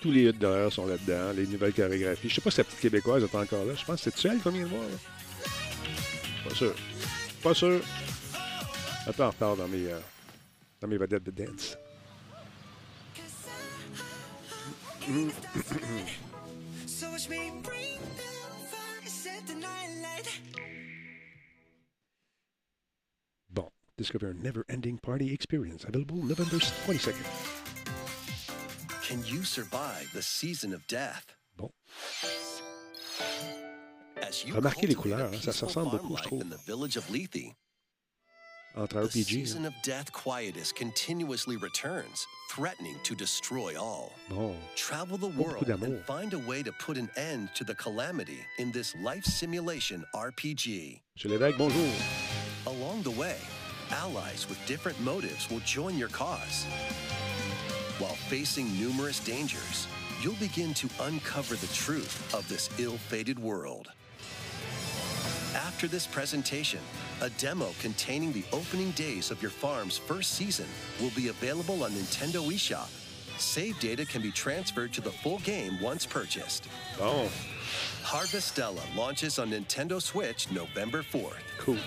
[0.00, 2.28] Tous les hits d'horreur sont là-dedans, les nouvelles chorégraphies.
[2.28, 3.74] Je sais pas si la petite québécoise est encore là.
[3.74, 4.82] Je pense que c'est elle qu'on vient de voir.
[6.48, 6.74] Pas sûr.
[7.42, 7.80] Pas sûr.
[9.06, 10.00] Un peu en dans mes, euh,
[10.80, 11.78] dans mes vedettes de dance.
[17.14, 17.73] Watch
[19.60, 20.40] the night.
[23.50, 23.68] Bon.
[23.96, 25.84] Discover a never-ending party experience.
[25.84, 27.24] Available November 22nd.
[29.02, 31.36] Can you survive the season of death?
[31.56, 31.70] Bon.
[34.22, 36.44] As you Remarquez les couleurs, ça se ressemble beaucoup, je trouve.
[38.74, 44.12] The village of the season of death quietus continuously returns, threatening to destroy all.
[44.28, 44.56] Bon.
[44.74, 48.72] Travel the world and find a way to put an end to the calamity in
[48.72, 50.98] this life simulation RPG.
[51.20, 51.92] Lévesque, bonjour.
[52.66, 53.36] Along the way,
[53.90, 56.64] allies with different motives will join your cause.
[58.00, 59.86] While facing numerous dangers,
[60.20, 63.92] you'll begin to uncover the truth of this ill fated world.
[65.54, 66.80] After this presentation,
[67.24, 70.66] a demo containing the opening days of your farm's first season
[71.00, 72.88] will be available on Nintendo eShop.
[73.38, 76.68] Save data can be transferred to the full game once purchased.
[76.98, 77.28] Bon.
[78.02, 81.32] Harvestella launches on Nintendo Switch November 4th.
[81.58, 81.78] Cool.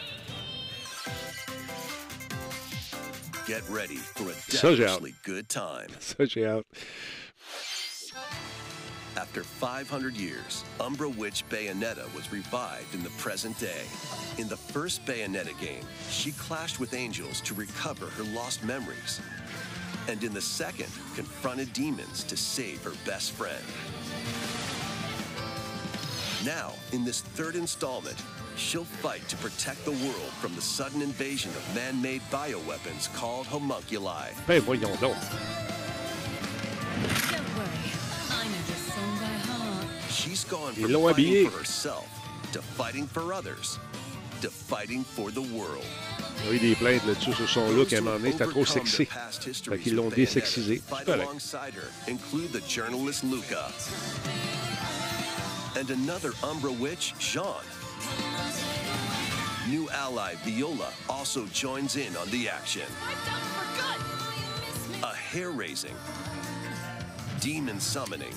[3.45, 4.99] Get ready for a Ça, j'ai hâte.
[4.99, 5.87] devilishly good time.
[6.27, 6.65] J'ai hâte.
[9.17, 13.81] After 500 years, Umbra Witch Bayonetta was revived in the present day.
[14.37, 19.19] In the first Bayonetta game, she clashed with angels to recover her lost memories.
[20.07, 23.63] And in the second, confronted demons to save her best friend.
[26.45, 28.21] Now, in this third installment,
[28.55, 34.29] she'll fight to protect the world from the sudden invasion of man-made bioweapons called homunculi.
[34.45, 35.01] Ben, voyons
[40.49, 42.07] gone from fighting for herself
[42.53, 43.79] to fighting for others
[44.41, 45.85] to fighting for the world.
[46.43, 48.31] Il y a eu des plaintes là-dessus sur son look à un moment donné.
[48.31, 49.05] C'était trop sexy.
[49.05, 50.81] Fait qu'ils l'ont désexisé.
[50.87, 51.21] C'est correct.
[51.23, 51.73] alongside
[52.07, 53.71] include the journalist Luca
[55.75, 57.63] and another Umbra witch, Jean.
[59.69, 62.87] New ally Viola also joins in on the action.
[65.03, 65.95] A hair-raising,
[67.41, 68.33] demon summoning,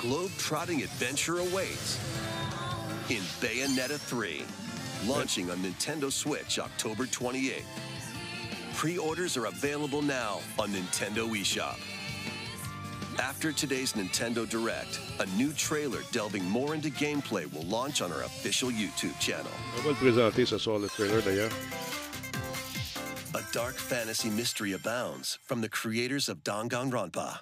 [0.00, 1.98] globe-trotting adventure awaits
[3.10, 4.42] in Bayonetta 3,
[5.06, 7.64] launching on Nintendo Switch October 28th.
[8.74, 11.78] Pre-orders are available now on Nintendo eShop.
[13.18, 18.22] After today's Nintendo Direct, a new trailer delving more into gameplay will launch on our
[18.22, 19.52] official YouTube channel.
[19.76, 21.52] On va le présenter ce soir, le trailer d'ailleurs.
[23.34, 27.40] A dark fantasy mystery abounds from the creators of Danganronpa.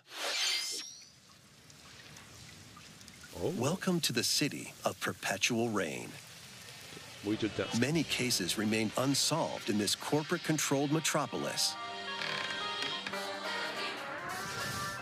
[3.40, 6.08] Welcome to the city of perpetual rain.
[7.24, 7.78] Oui, tout le temps.
[7.78, 11.76] Many cases remain unsolved in this corporate controlled metropolis.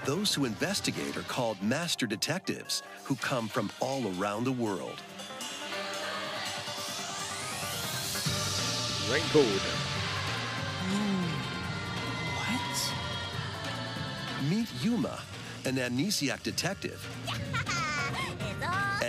[0.04, 5.00] Those who investigate are called master detectives who come from all around the world.
[9.10, 9.62] Raincoat.
[12.36, 12.92] What?
[14.50, 15.20] Meet Yuma,
[15.64, 17.00] an amnesiac detective,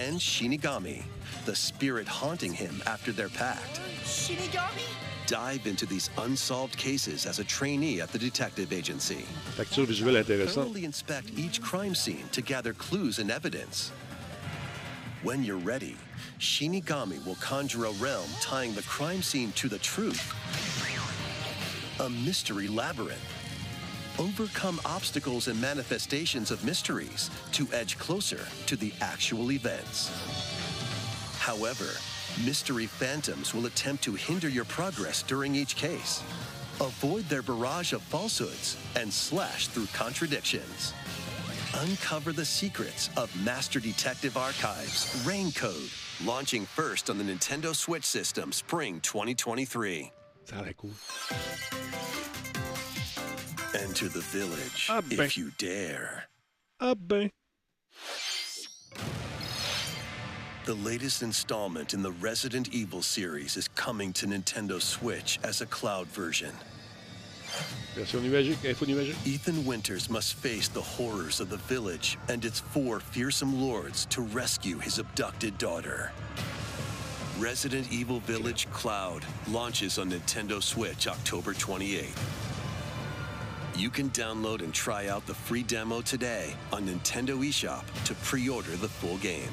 [0.07, 1.03] and Shinigami,
[1.45, 3.81] the spirit haunting him after their pact.
[4.05, 4.87] Shinigami?
[5.25, 9.25] Dive into these unsolved cases as a trainee at the detective agency.
[9.57, 10.53] Facture visuelle intéressante.
[10.53, 13.91] Thoroughly inspect each crime scene to gather clues and evidence.
[15.23, 15.97] When you're ready,
[16.39, 20.23] Shinigami will conjure a realm tying the crime scene to the truth.
[21.99, 23.36] A mystery labyrinth.
[24.20, 30.09] Overcome obstacles and manifestations of mysteries to edge closer to the actual events.
[31.38, 31.86] However,
[32.43, 36.24] mystery phantoms will attempt to hinder your progress during each case.
[36.82, 40.95] Avoid their barrage of falsehoods and slash through contradictions.
[41.76, 45.91] Uncover the secrets of Master Detective Archives Rain Code
[46.26, 50.11] launching first on the Nintendo Switch system spring 2023.
[50.47, 51.86] Ça a cool.
[53.99, 55.21] Enter the village Ah, ben.
[55.21, 56.25] if you dare.
[56.79, 57.31] Ah ben.
[60.65, 65.65] The latest installment in the Resident Evil series is coming to Nintendo Switch as a
[65.65, 66.51] cloud version.
[67.95, 68.23] Version
[68.63, 68.85] info.
[69.25, 74.21] Ethan Winters must face the horrors of the village and its four fearsome lords to
[74.21, 76.11] rescue his abducted daughter.
[77.39, 82.15] Resident Evil Village Cloud launches on Nintendo Switch October 28th.
[83.78, 88.71] You can download and try out the free demo today on Nintendo eShop to pre-order
[88.71, 89.51] the full game.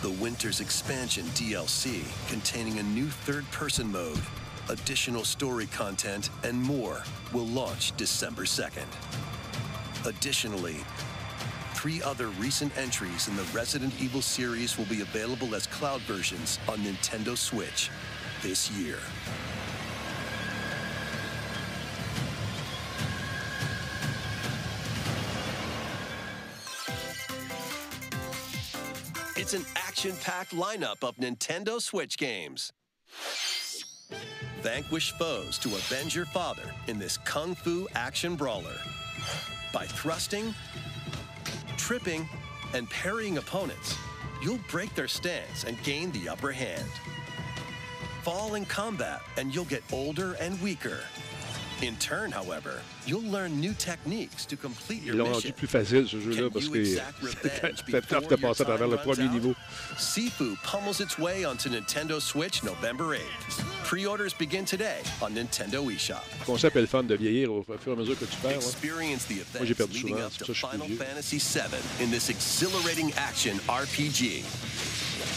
[0.00, 4.20] The Winters Expansion DLC, containing a new third-person mode,
[4.68, 8.86] additional story content, and more, will launch December 2nd.
[10.06, 10.76] Additionally,
[11.74, 16.60] three other recent entries in the Resident Evil series will be available as cloud versions
[16.68, 17.90] on Nintendo Switch
[18.42, 18.98] this year.
[29.40, 32.74] It's an action packed lineup of Nintendo Switch games.
[34.60, 38.76] Vanquish foes to avenge your father in this kung fu action brawler.
[39.72, 40.54] By thrusting,
[41.78, 42.28] tripping,
[42.74, 43.96] and parrying opponents,
[44.42, 46.90] you'll break their stance and gain the upper hand.
[48.22, 51.00] Fall in combat, and you'll get older and weaker.
[51.82, 55.54] In turn, however, you'll learn new techniques to complete Ils your l'ont rendu mission.
[55.56, 58.64] plus facile, ce jeu-là, parce que exact revenge c'était tough de before your passer à
[58.66, 59.54] travers le premier niveau.
[59.96, 63.64] Sifu pummels its way onto Nintendo Switch November 8th.
[63.84, 66.20] Pre-orders begin today on Nintendo eShop.
[66.40, 68.60] Le concept est le fun de vieillir au fur et à mesure que tu perds.
[68.60, 70.96] the Moi, j'ai perdu souvent, c'est pour ça que je Final suis.
[70.96, 74.44] Fantasy VII in this exhilarating action RPG.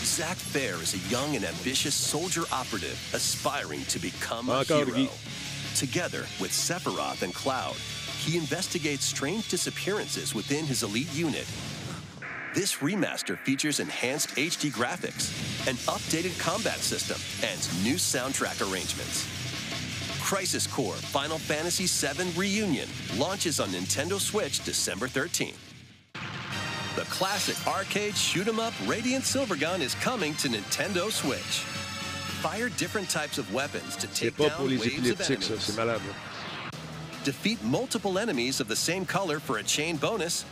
[0.03, 4.91] Zack Fair is a young and ambitious soldier operative aspiring to become a hero.
[4.91, 5.09] Guy.
[5.75, 7.75] Together with Sephiroth and Cloud,
[8.19, 11.47] he investigates strange disappearances within his elite unit.
[12.53, 15.31] This remaster features enhanced HD graphics,
[15.67, 19.27] an updated combat system, and new soundtrack arrangements.
[20.21, 25.57] Crisis Core Final Fantasy VII Reunion launches on Nintendo Switch December 13th.
[26.95, 31.82] The classic arcade shoot 'em up Radiant Silvergun is coming to Nintendo Switch.
[32.43, 35.29] Fire different types of weapons to take down waves of ça.
[35.29, 35.77] enemies.
[35.77, 36.01] Malade.
[37.23, 40.43] Defeat multiple enemies of the same color for a chain bonus,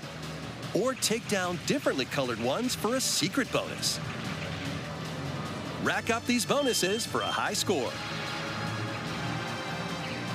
[0.73, 3.99] or take down differently colored ones for a secret bonus.
[5.83, 7.91] Rack up these bonuses for a high score.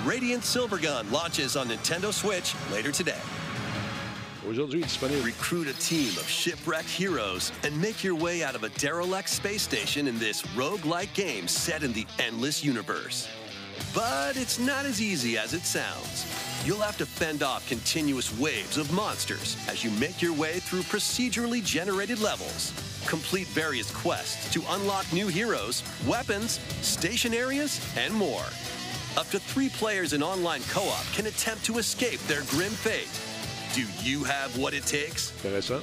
[0.05, 3.23] Radiant Silvergun launches on Nintendo Switch later today.
[4.49, 5.22] Aujourd'hui, disponible.
[5.22, 9.62] Recruit a team of shipwrecked heroes and make your way out of a derelict space
[9.62, 13.28] station in this roguelike game set in the endless universe.
[13.92, 16.26] But it's not as easy as it sounds.
[16.64, 20.82] You'll have to fend off continuous waves of monsters as you make your way through
[20.82, 22.72] procedurally generated levels.
[23.07, 28.44] Complete various quests to unlock new heroes, weapons, station areas, and more.
[29.16, 33.09] Up to three players in online co op can attempt to escape their grim fate.
[33.77, 35.35] Do you have what it takes?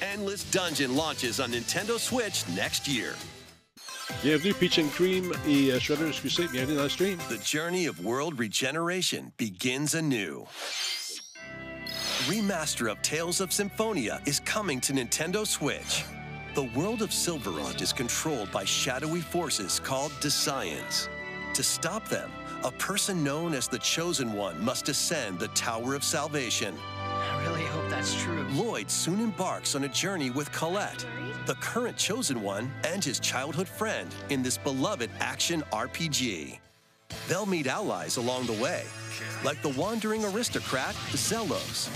[0.01, 3.13] Endless Dungeon launches on Nintendo Switch next year.
[4.23, 7.19] Bienvenue, Peach and Cream et euh, Shredder, excusez, bienvenue dans le stream.
[7.29, 10.47] The journey of world regeneration begins anew.
[12.25, 16.03] Remaster of Tales of Symphonia is coming to Nintendo Switch.
[16.55, 21.09] The world of Sylvarant is controlled by shadowy forces called Desians.
[21.53, 22.31] To stop them,
[22.63, 26.75] a person known as the Chosen One must ascend the Tower of Salvation.
[26.97, 28.45] I really hope that's true.
[28.51, 31.05] Lloyd soon embarks on a journey with Colette,
[31.45, 36.59] the current chosen one, and his childhood friend in this beloved action RPG.
[37.27, 38.83] They'll meet allies along the way,
[39.43, 41.89] like the wandering aristocrat Zelos,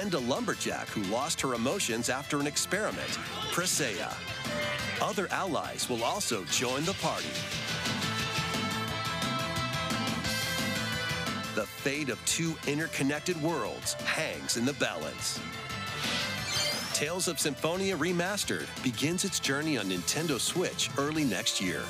[0.00, 3.18] and a lumberjack who lost her emotions after an experiment,
[3.50, 4.14] Presea.
[5.00, 7.26] Other allies will also join the party.
[11.54, 15.38] The fate of two interconnected worlds hangs in the balance.
[16.94, 21.82] Tales of Symphonia Remastered begins its journey on Nintendo Switch early next year.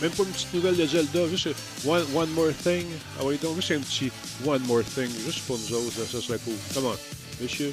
[0.00, 1.48] Même pas une petite nouvelle de Zelda, juste
[1.84, 2.86] One, one More Thing.
[3.18, 4.10] Ah oui, donc juste un petit
[4.46, 6.54] One More Thing, juste pour nous autres, ça serait cool.
[6.74, 6.96] Come on,
[7.42, 7.72] monsieur.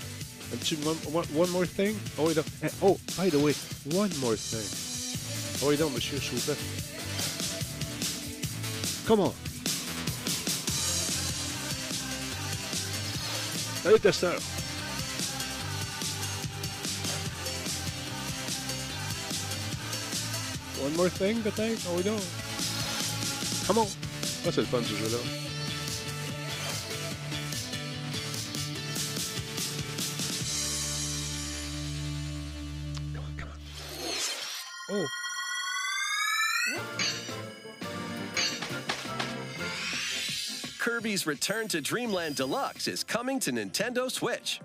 [0.53, 1.93] Un petit one, one, more thing?
[2.17, 3.53] Oh, oui, eh, Oh, by the way,
[3.93, 4.63] one more thing.
[5.61, 6.55] Oh, oui, donc, monsieur, s'il vous plaît.
[9.05, 9.33] Come on.
[13.85, 14.39] Allez, testeur.
[20.87, 21.85] One more thing, peut-être?
[21.89, 22.21] Oh, oui, donc.
[23.67, 23.87] Come on.
[24.45, 25.17] Ça, c'est le fun, ce jeu-là.
[34.89, 35.05] Oh.
[40.79, 44.61] Kirby's Return to Dreamland Deluxe is coming to Nintendo Switch.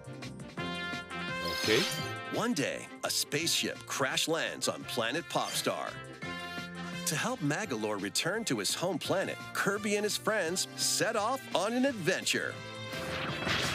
[1.64, 1.82] Okay.
[2.34, 5.90] One day, a spaceship crash lands on planet Popstar.
[7.12, 11.74] To help Magolor return to his home planet, Kirby and his friends set off on
[11.74, 12.54] an adventure.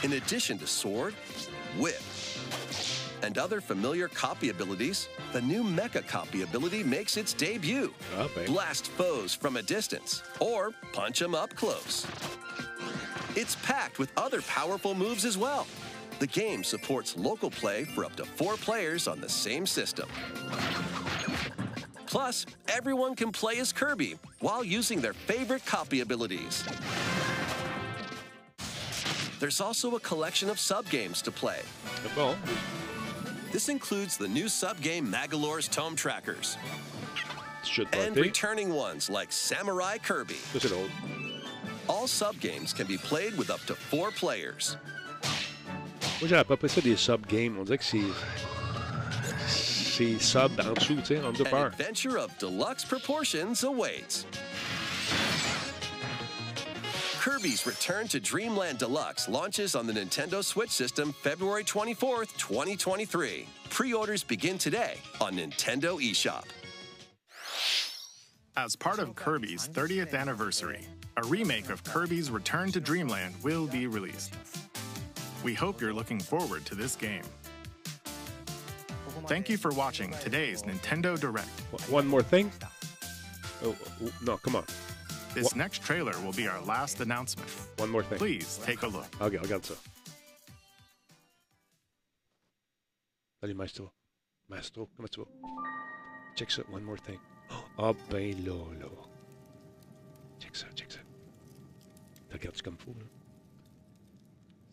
[0.01, 1.13] In addition to sword,
[1.77, 2.01] whip,
[3.21, 7.93] and other familiar copy abilities, the new Mecha copy ability makes its debut.
[8.17, 12.07] Oh, Blast foes from a distance, or punch them up close.
[13.35, 15.67] It's packed with other powerful moves as well.
[16.17, 20.09] The game supports local play for up to four players on the same system.
[22.07, 26.63] Plus, everyone can play as Kirby while using their favorite copy abilities.
[29.39, 31.59] There's also a collection of sub-games to play.
[32.15, 32.35] Bon.
[33.51, 36.57] This includes the new sub-game Magolor's Tome Trackers.
[37.63, 38.21] Should And be.
[38.21, 40.37] returning ones like Samurai Kirby.
[40.53, 40.89] Ça, c'est drôle.
[41.89, 44.77] All sub-games can be played with up to four players.
[46.21, 47.57] Moi, j'avais pas pris ça des sub-games.
[47.59, 48.01] On dirait que c'est.
[49.97, 51.65] C'est sub en dessous, tu sais, under An par.
[51.65, 54.27] adventure of deluxe proportions awaits.
[57.19, 63.47] Kirby's Return to Dreamland Deluxe launches on the Nintendo Switch system February 24th, 2023.
[63.71, 66.43] Pre-orders begin today on Nintendo eShop.
[68.55, 70.85] As part of Kirby's 30th anniversary,
[71.17, 74.35] a remake of Kirby's Return to Dreamland will be released.
[75.43, 77.23] We hope you're looking forward to this game.
[79.25, 81.49] Thank you for watching today's Nintendo Direct.
[81.89, 82.51] One more thing?
[83.63, 84.65] Oh, oh, no, come on.
[85.33, 87.49] This next trailer will be our last announcement.
[87.77, 88.17] One more thing.
[88.17, 89.07] Please take a look.
[89.19, 89.75] Ok, regarde ça.
[93.41, 93.91] Salut, Maestro.
[94.49, 95.07] Maestro, vas?
[96.35, 97.19] Check ça, one more thing.
[97.79, 98.89] Ah, ben là.
[100.39, 100.99] Check ça, check ça.
[102.29, 103.05] Tu regardes-tu comme fou, là?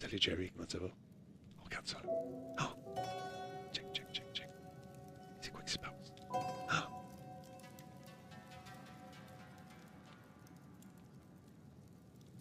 [0.00, 0.88] Salut, Jerry, comment ça va?
[1.64, 2.12] Regarde ça, là.
[5.66, 6.12] C'est se passe?
[6.68, 6.88] Ah!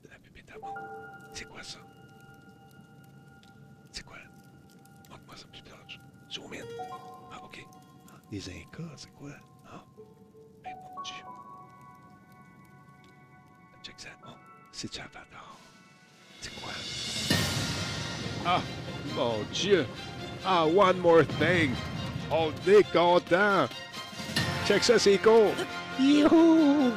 [0.09, 0.73] La pépite à moi.
[1.31, 1.79] C'est quoi ça?
[3.91, 4.17] C'est quoi?
[5.09, 5.99] Montre-moi ça plus proche.
[6.31, 6.65] Zoom in.
[7.31, 7.65] Ah, OK.
[8.31, 9.31] Les Incas, c'est quoi?
[9.67, 9.83] Ah.
[10.63, 11.13] Ben, mon Dieu.
[13.83, 14.09] Check ça.
[14.27, 14.31] Oh,
[14.71, 15.57] c'est Javador.
[16.41, 16.71] C'est quoi?
[18.45, 18.61] Ah,
[19.15, 19.85] mon Dieu.
[20.45, 21.73] Ah, one more thing.
[22.31, 23.67] On est content.
[24.65, 25.51] Check ça, c'est cool.
[25.99, 26.91] Youhou!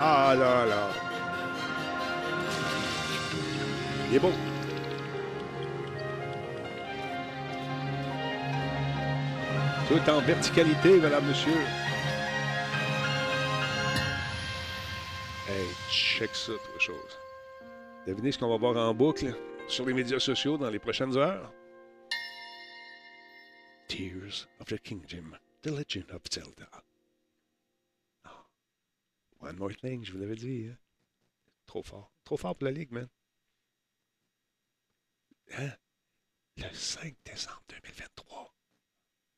[0.00, 0.88] Ah là là.
[4.10, 4.32] Il est beau.
[9.88, 11.52] Tout en verticalité, mesdames, messieurs.
[15.48, 17.18] Hey, check ça, toi, chose.
[18.06, 19.34] Devinez ce qu'on va voir en boucle
[19.68, 21.52] sur les médias sociaux dans les prochaines heures?
[23.92, 26.66] Tears of the Kingdom, The Legend of Zelda.
[28.24, 28.46] Ah.
[29.40, 30.74] One more thing, je vous l'avais dit.
[31.66, 32.10] Trop fort.
[32.24, 33.06] Trop fort pour la Ligue, man.
[35.58, 35.72] Hein?
[36.56, 38.54] Le 5 décembre 2023.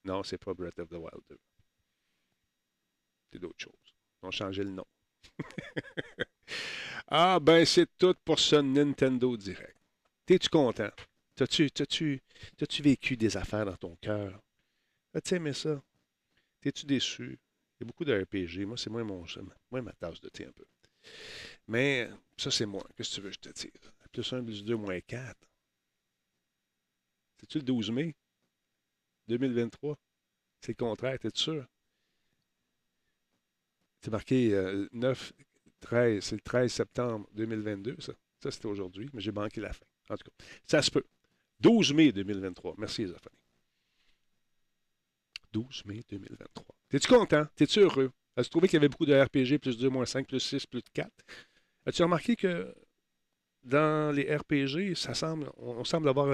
[0.04, 1.36] Non, c'est pas Breath of the Wild 2.
[3.32, 3.94] C'est d'autres choses.
[4.22, 4.86] Ils ont changé le nom.
[7.08, 9.76] ah, ben, c'est tout pour ce Nintendo Direct.
[10.26, 10.92] T'es-tu content?
[11.36, 12.22] T'as-tu, t'as-tu,
[12.56, 14.40] t'as-tu vécu des affaires dans ton cœur?
[15.14, 15.82] As-tu aimé ça?
[16.60, 17.38] T'es-tu déçu?
[17.78, 18.66] Il y a beaucoup de RPG.
[18.66, 19.24] Moi, c'est moins, mon,
[19.70, 20.64] moins ma tasse de thé un peu.
[21.66, 22.86] Mais ça, c'est moi.
[22.96, 23.70] Qu'est-ce que tu veux que je te dise?
[24.12, 25.36] Plus 1, plus 2, moins 4.
[27.40, 28.14] C'est-tu le 12 mai?
[29.28, 29.98] 2023?
[30.60, 31.66] C'est le contraire, t'es sûr?
[34.00, 35.32] C'est marqué euh, 9,
[35.80, 38.12] 13, c'est le 13 septembre 2022, ça.
[38.42, 39.86] Ça, c'était aujourd'hui, mais j'ai manqué la fin.
[40.10, 41.04] En tout cas, ça se peut.
[41.64, 42.74] 12 mai 2023.
[42.76, 43.38] Merci, Zéphanie.
[45.50, 46.66] 12 mai 2023.
[46.90, 47.46] T'es-tu content?
[47.56, 48.12] T'es-tu heureux?
[48.36, 50.82] As-tu trouvé qu'il y avait beaucoup de RPG, plus 2, moins 5, plus 6, plus
[50.92, 51.10] 4?
[51.86, 52.74] As-tu remarqué que
[53.62, 56.30] dans les RPG, ça semble, on, semble avoir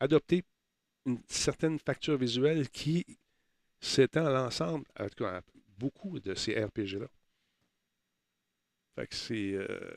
[0.00, 0.42] adopté
[1.06, 3.06] une certaine facture visuelle qui
[3.80, 5.42] s'étend à l'ensemble, en tout cas, à
[5.78, 7.06] beaucoup de ces RPG-là.
[8.96, 9.52] Fait que c'est.
[9.52, 9.94] euh,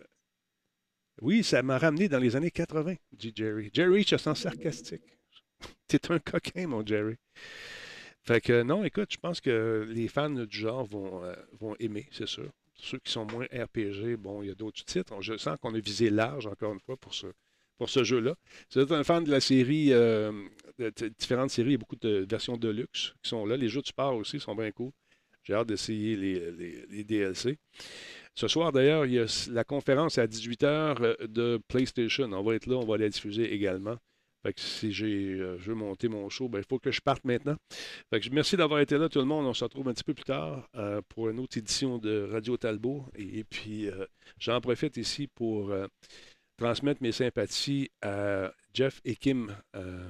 [1.21, 3.69] Oui, ça m'a ramené dans les années 80, dit Jerry.
[3.73, 5.17] Jerry, je sens sarcastique.
[5.87, 7.15] T'es un coquin, mon Jerry.
[8.21, 12.27] Fait que non, écoute, je pense que les fans du genre vont, euh, aimer, c'est
[12.27, 12.49] sûr.
[12.75, 15.19] Ceux qui sont moins RPG, bon, il y a d'autres titres.
[15.21, 17.27] Je sens qu'on a visé large, encore une fois, pour ce,
[17.77, 18.35] pour ce jeu-là.
[18.69, 20.31] Si vous êtes un fan de la série, euh,
[20.77, 23.57] de différentes séries, il y a beaucoup de versions de luxe qui sont là.
[23.57, 24.91] Les jeux de sport aussi sont bien cool.
[25.43, 27.57] J'ai hâte d'essayer les DLC.
[28.37, 32.31] Ce soir, d'ailleurs, il y a la conférence à 18h de PlayStation.
[32.31, 33.97] On va être là, on va la diffuser également.
[34.55, 37.57] Si j'ai, euh, je veux monter mon show, ben, il faut que je parte maintenant.
[38.31, 39.45] Merci d'avoir été là, tout le monde.
[39.45, 42.55] On se retrouve un petit peu plus tard euh, pour une autre édition de Radio
[42.55, 43.05] Talbot.
[43.15, 44.05] Et, puis, euh,
[44.39, 45.87] j'en profite ici pour euh,
[46.57, 49.53] transmettre mes sympathies à Jeff et Kim.
[49.75, 50.09] Euh,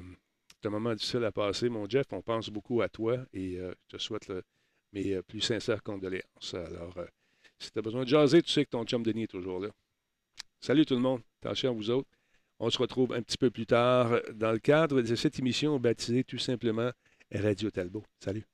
[0.61, 2.07] c'est un moment difficile à passer, mon Jeff.
[2.11, 4.31] On pense beaucoup à toi et euh, je te souhaite
[4.91, 6.53] mes euh, plus sincères condoléances.
[6.53, 7.05] Alors, euh,
[7.59, 9.69] si tu as besoin de jaser, tu sais que ton chum Denis est toujours là.
[10.59, 11.21] Salut tout le monde.
[11.41, 12.09] Attention à vous autres.
[12.59, 16.23] On se retrouve un petit peu plus tard dans le cadre de cette émission baptisée
[16.23, 16.91] tout simplement
[17.31, 18.03] Radio Talbot.
[18.19, 18.45] Salut.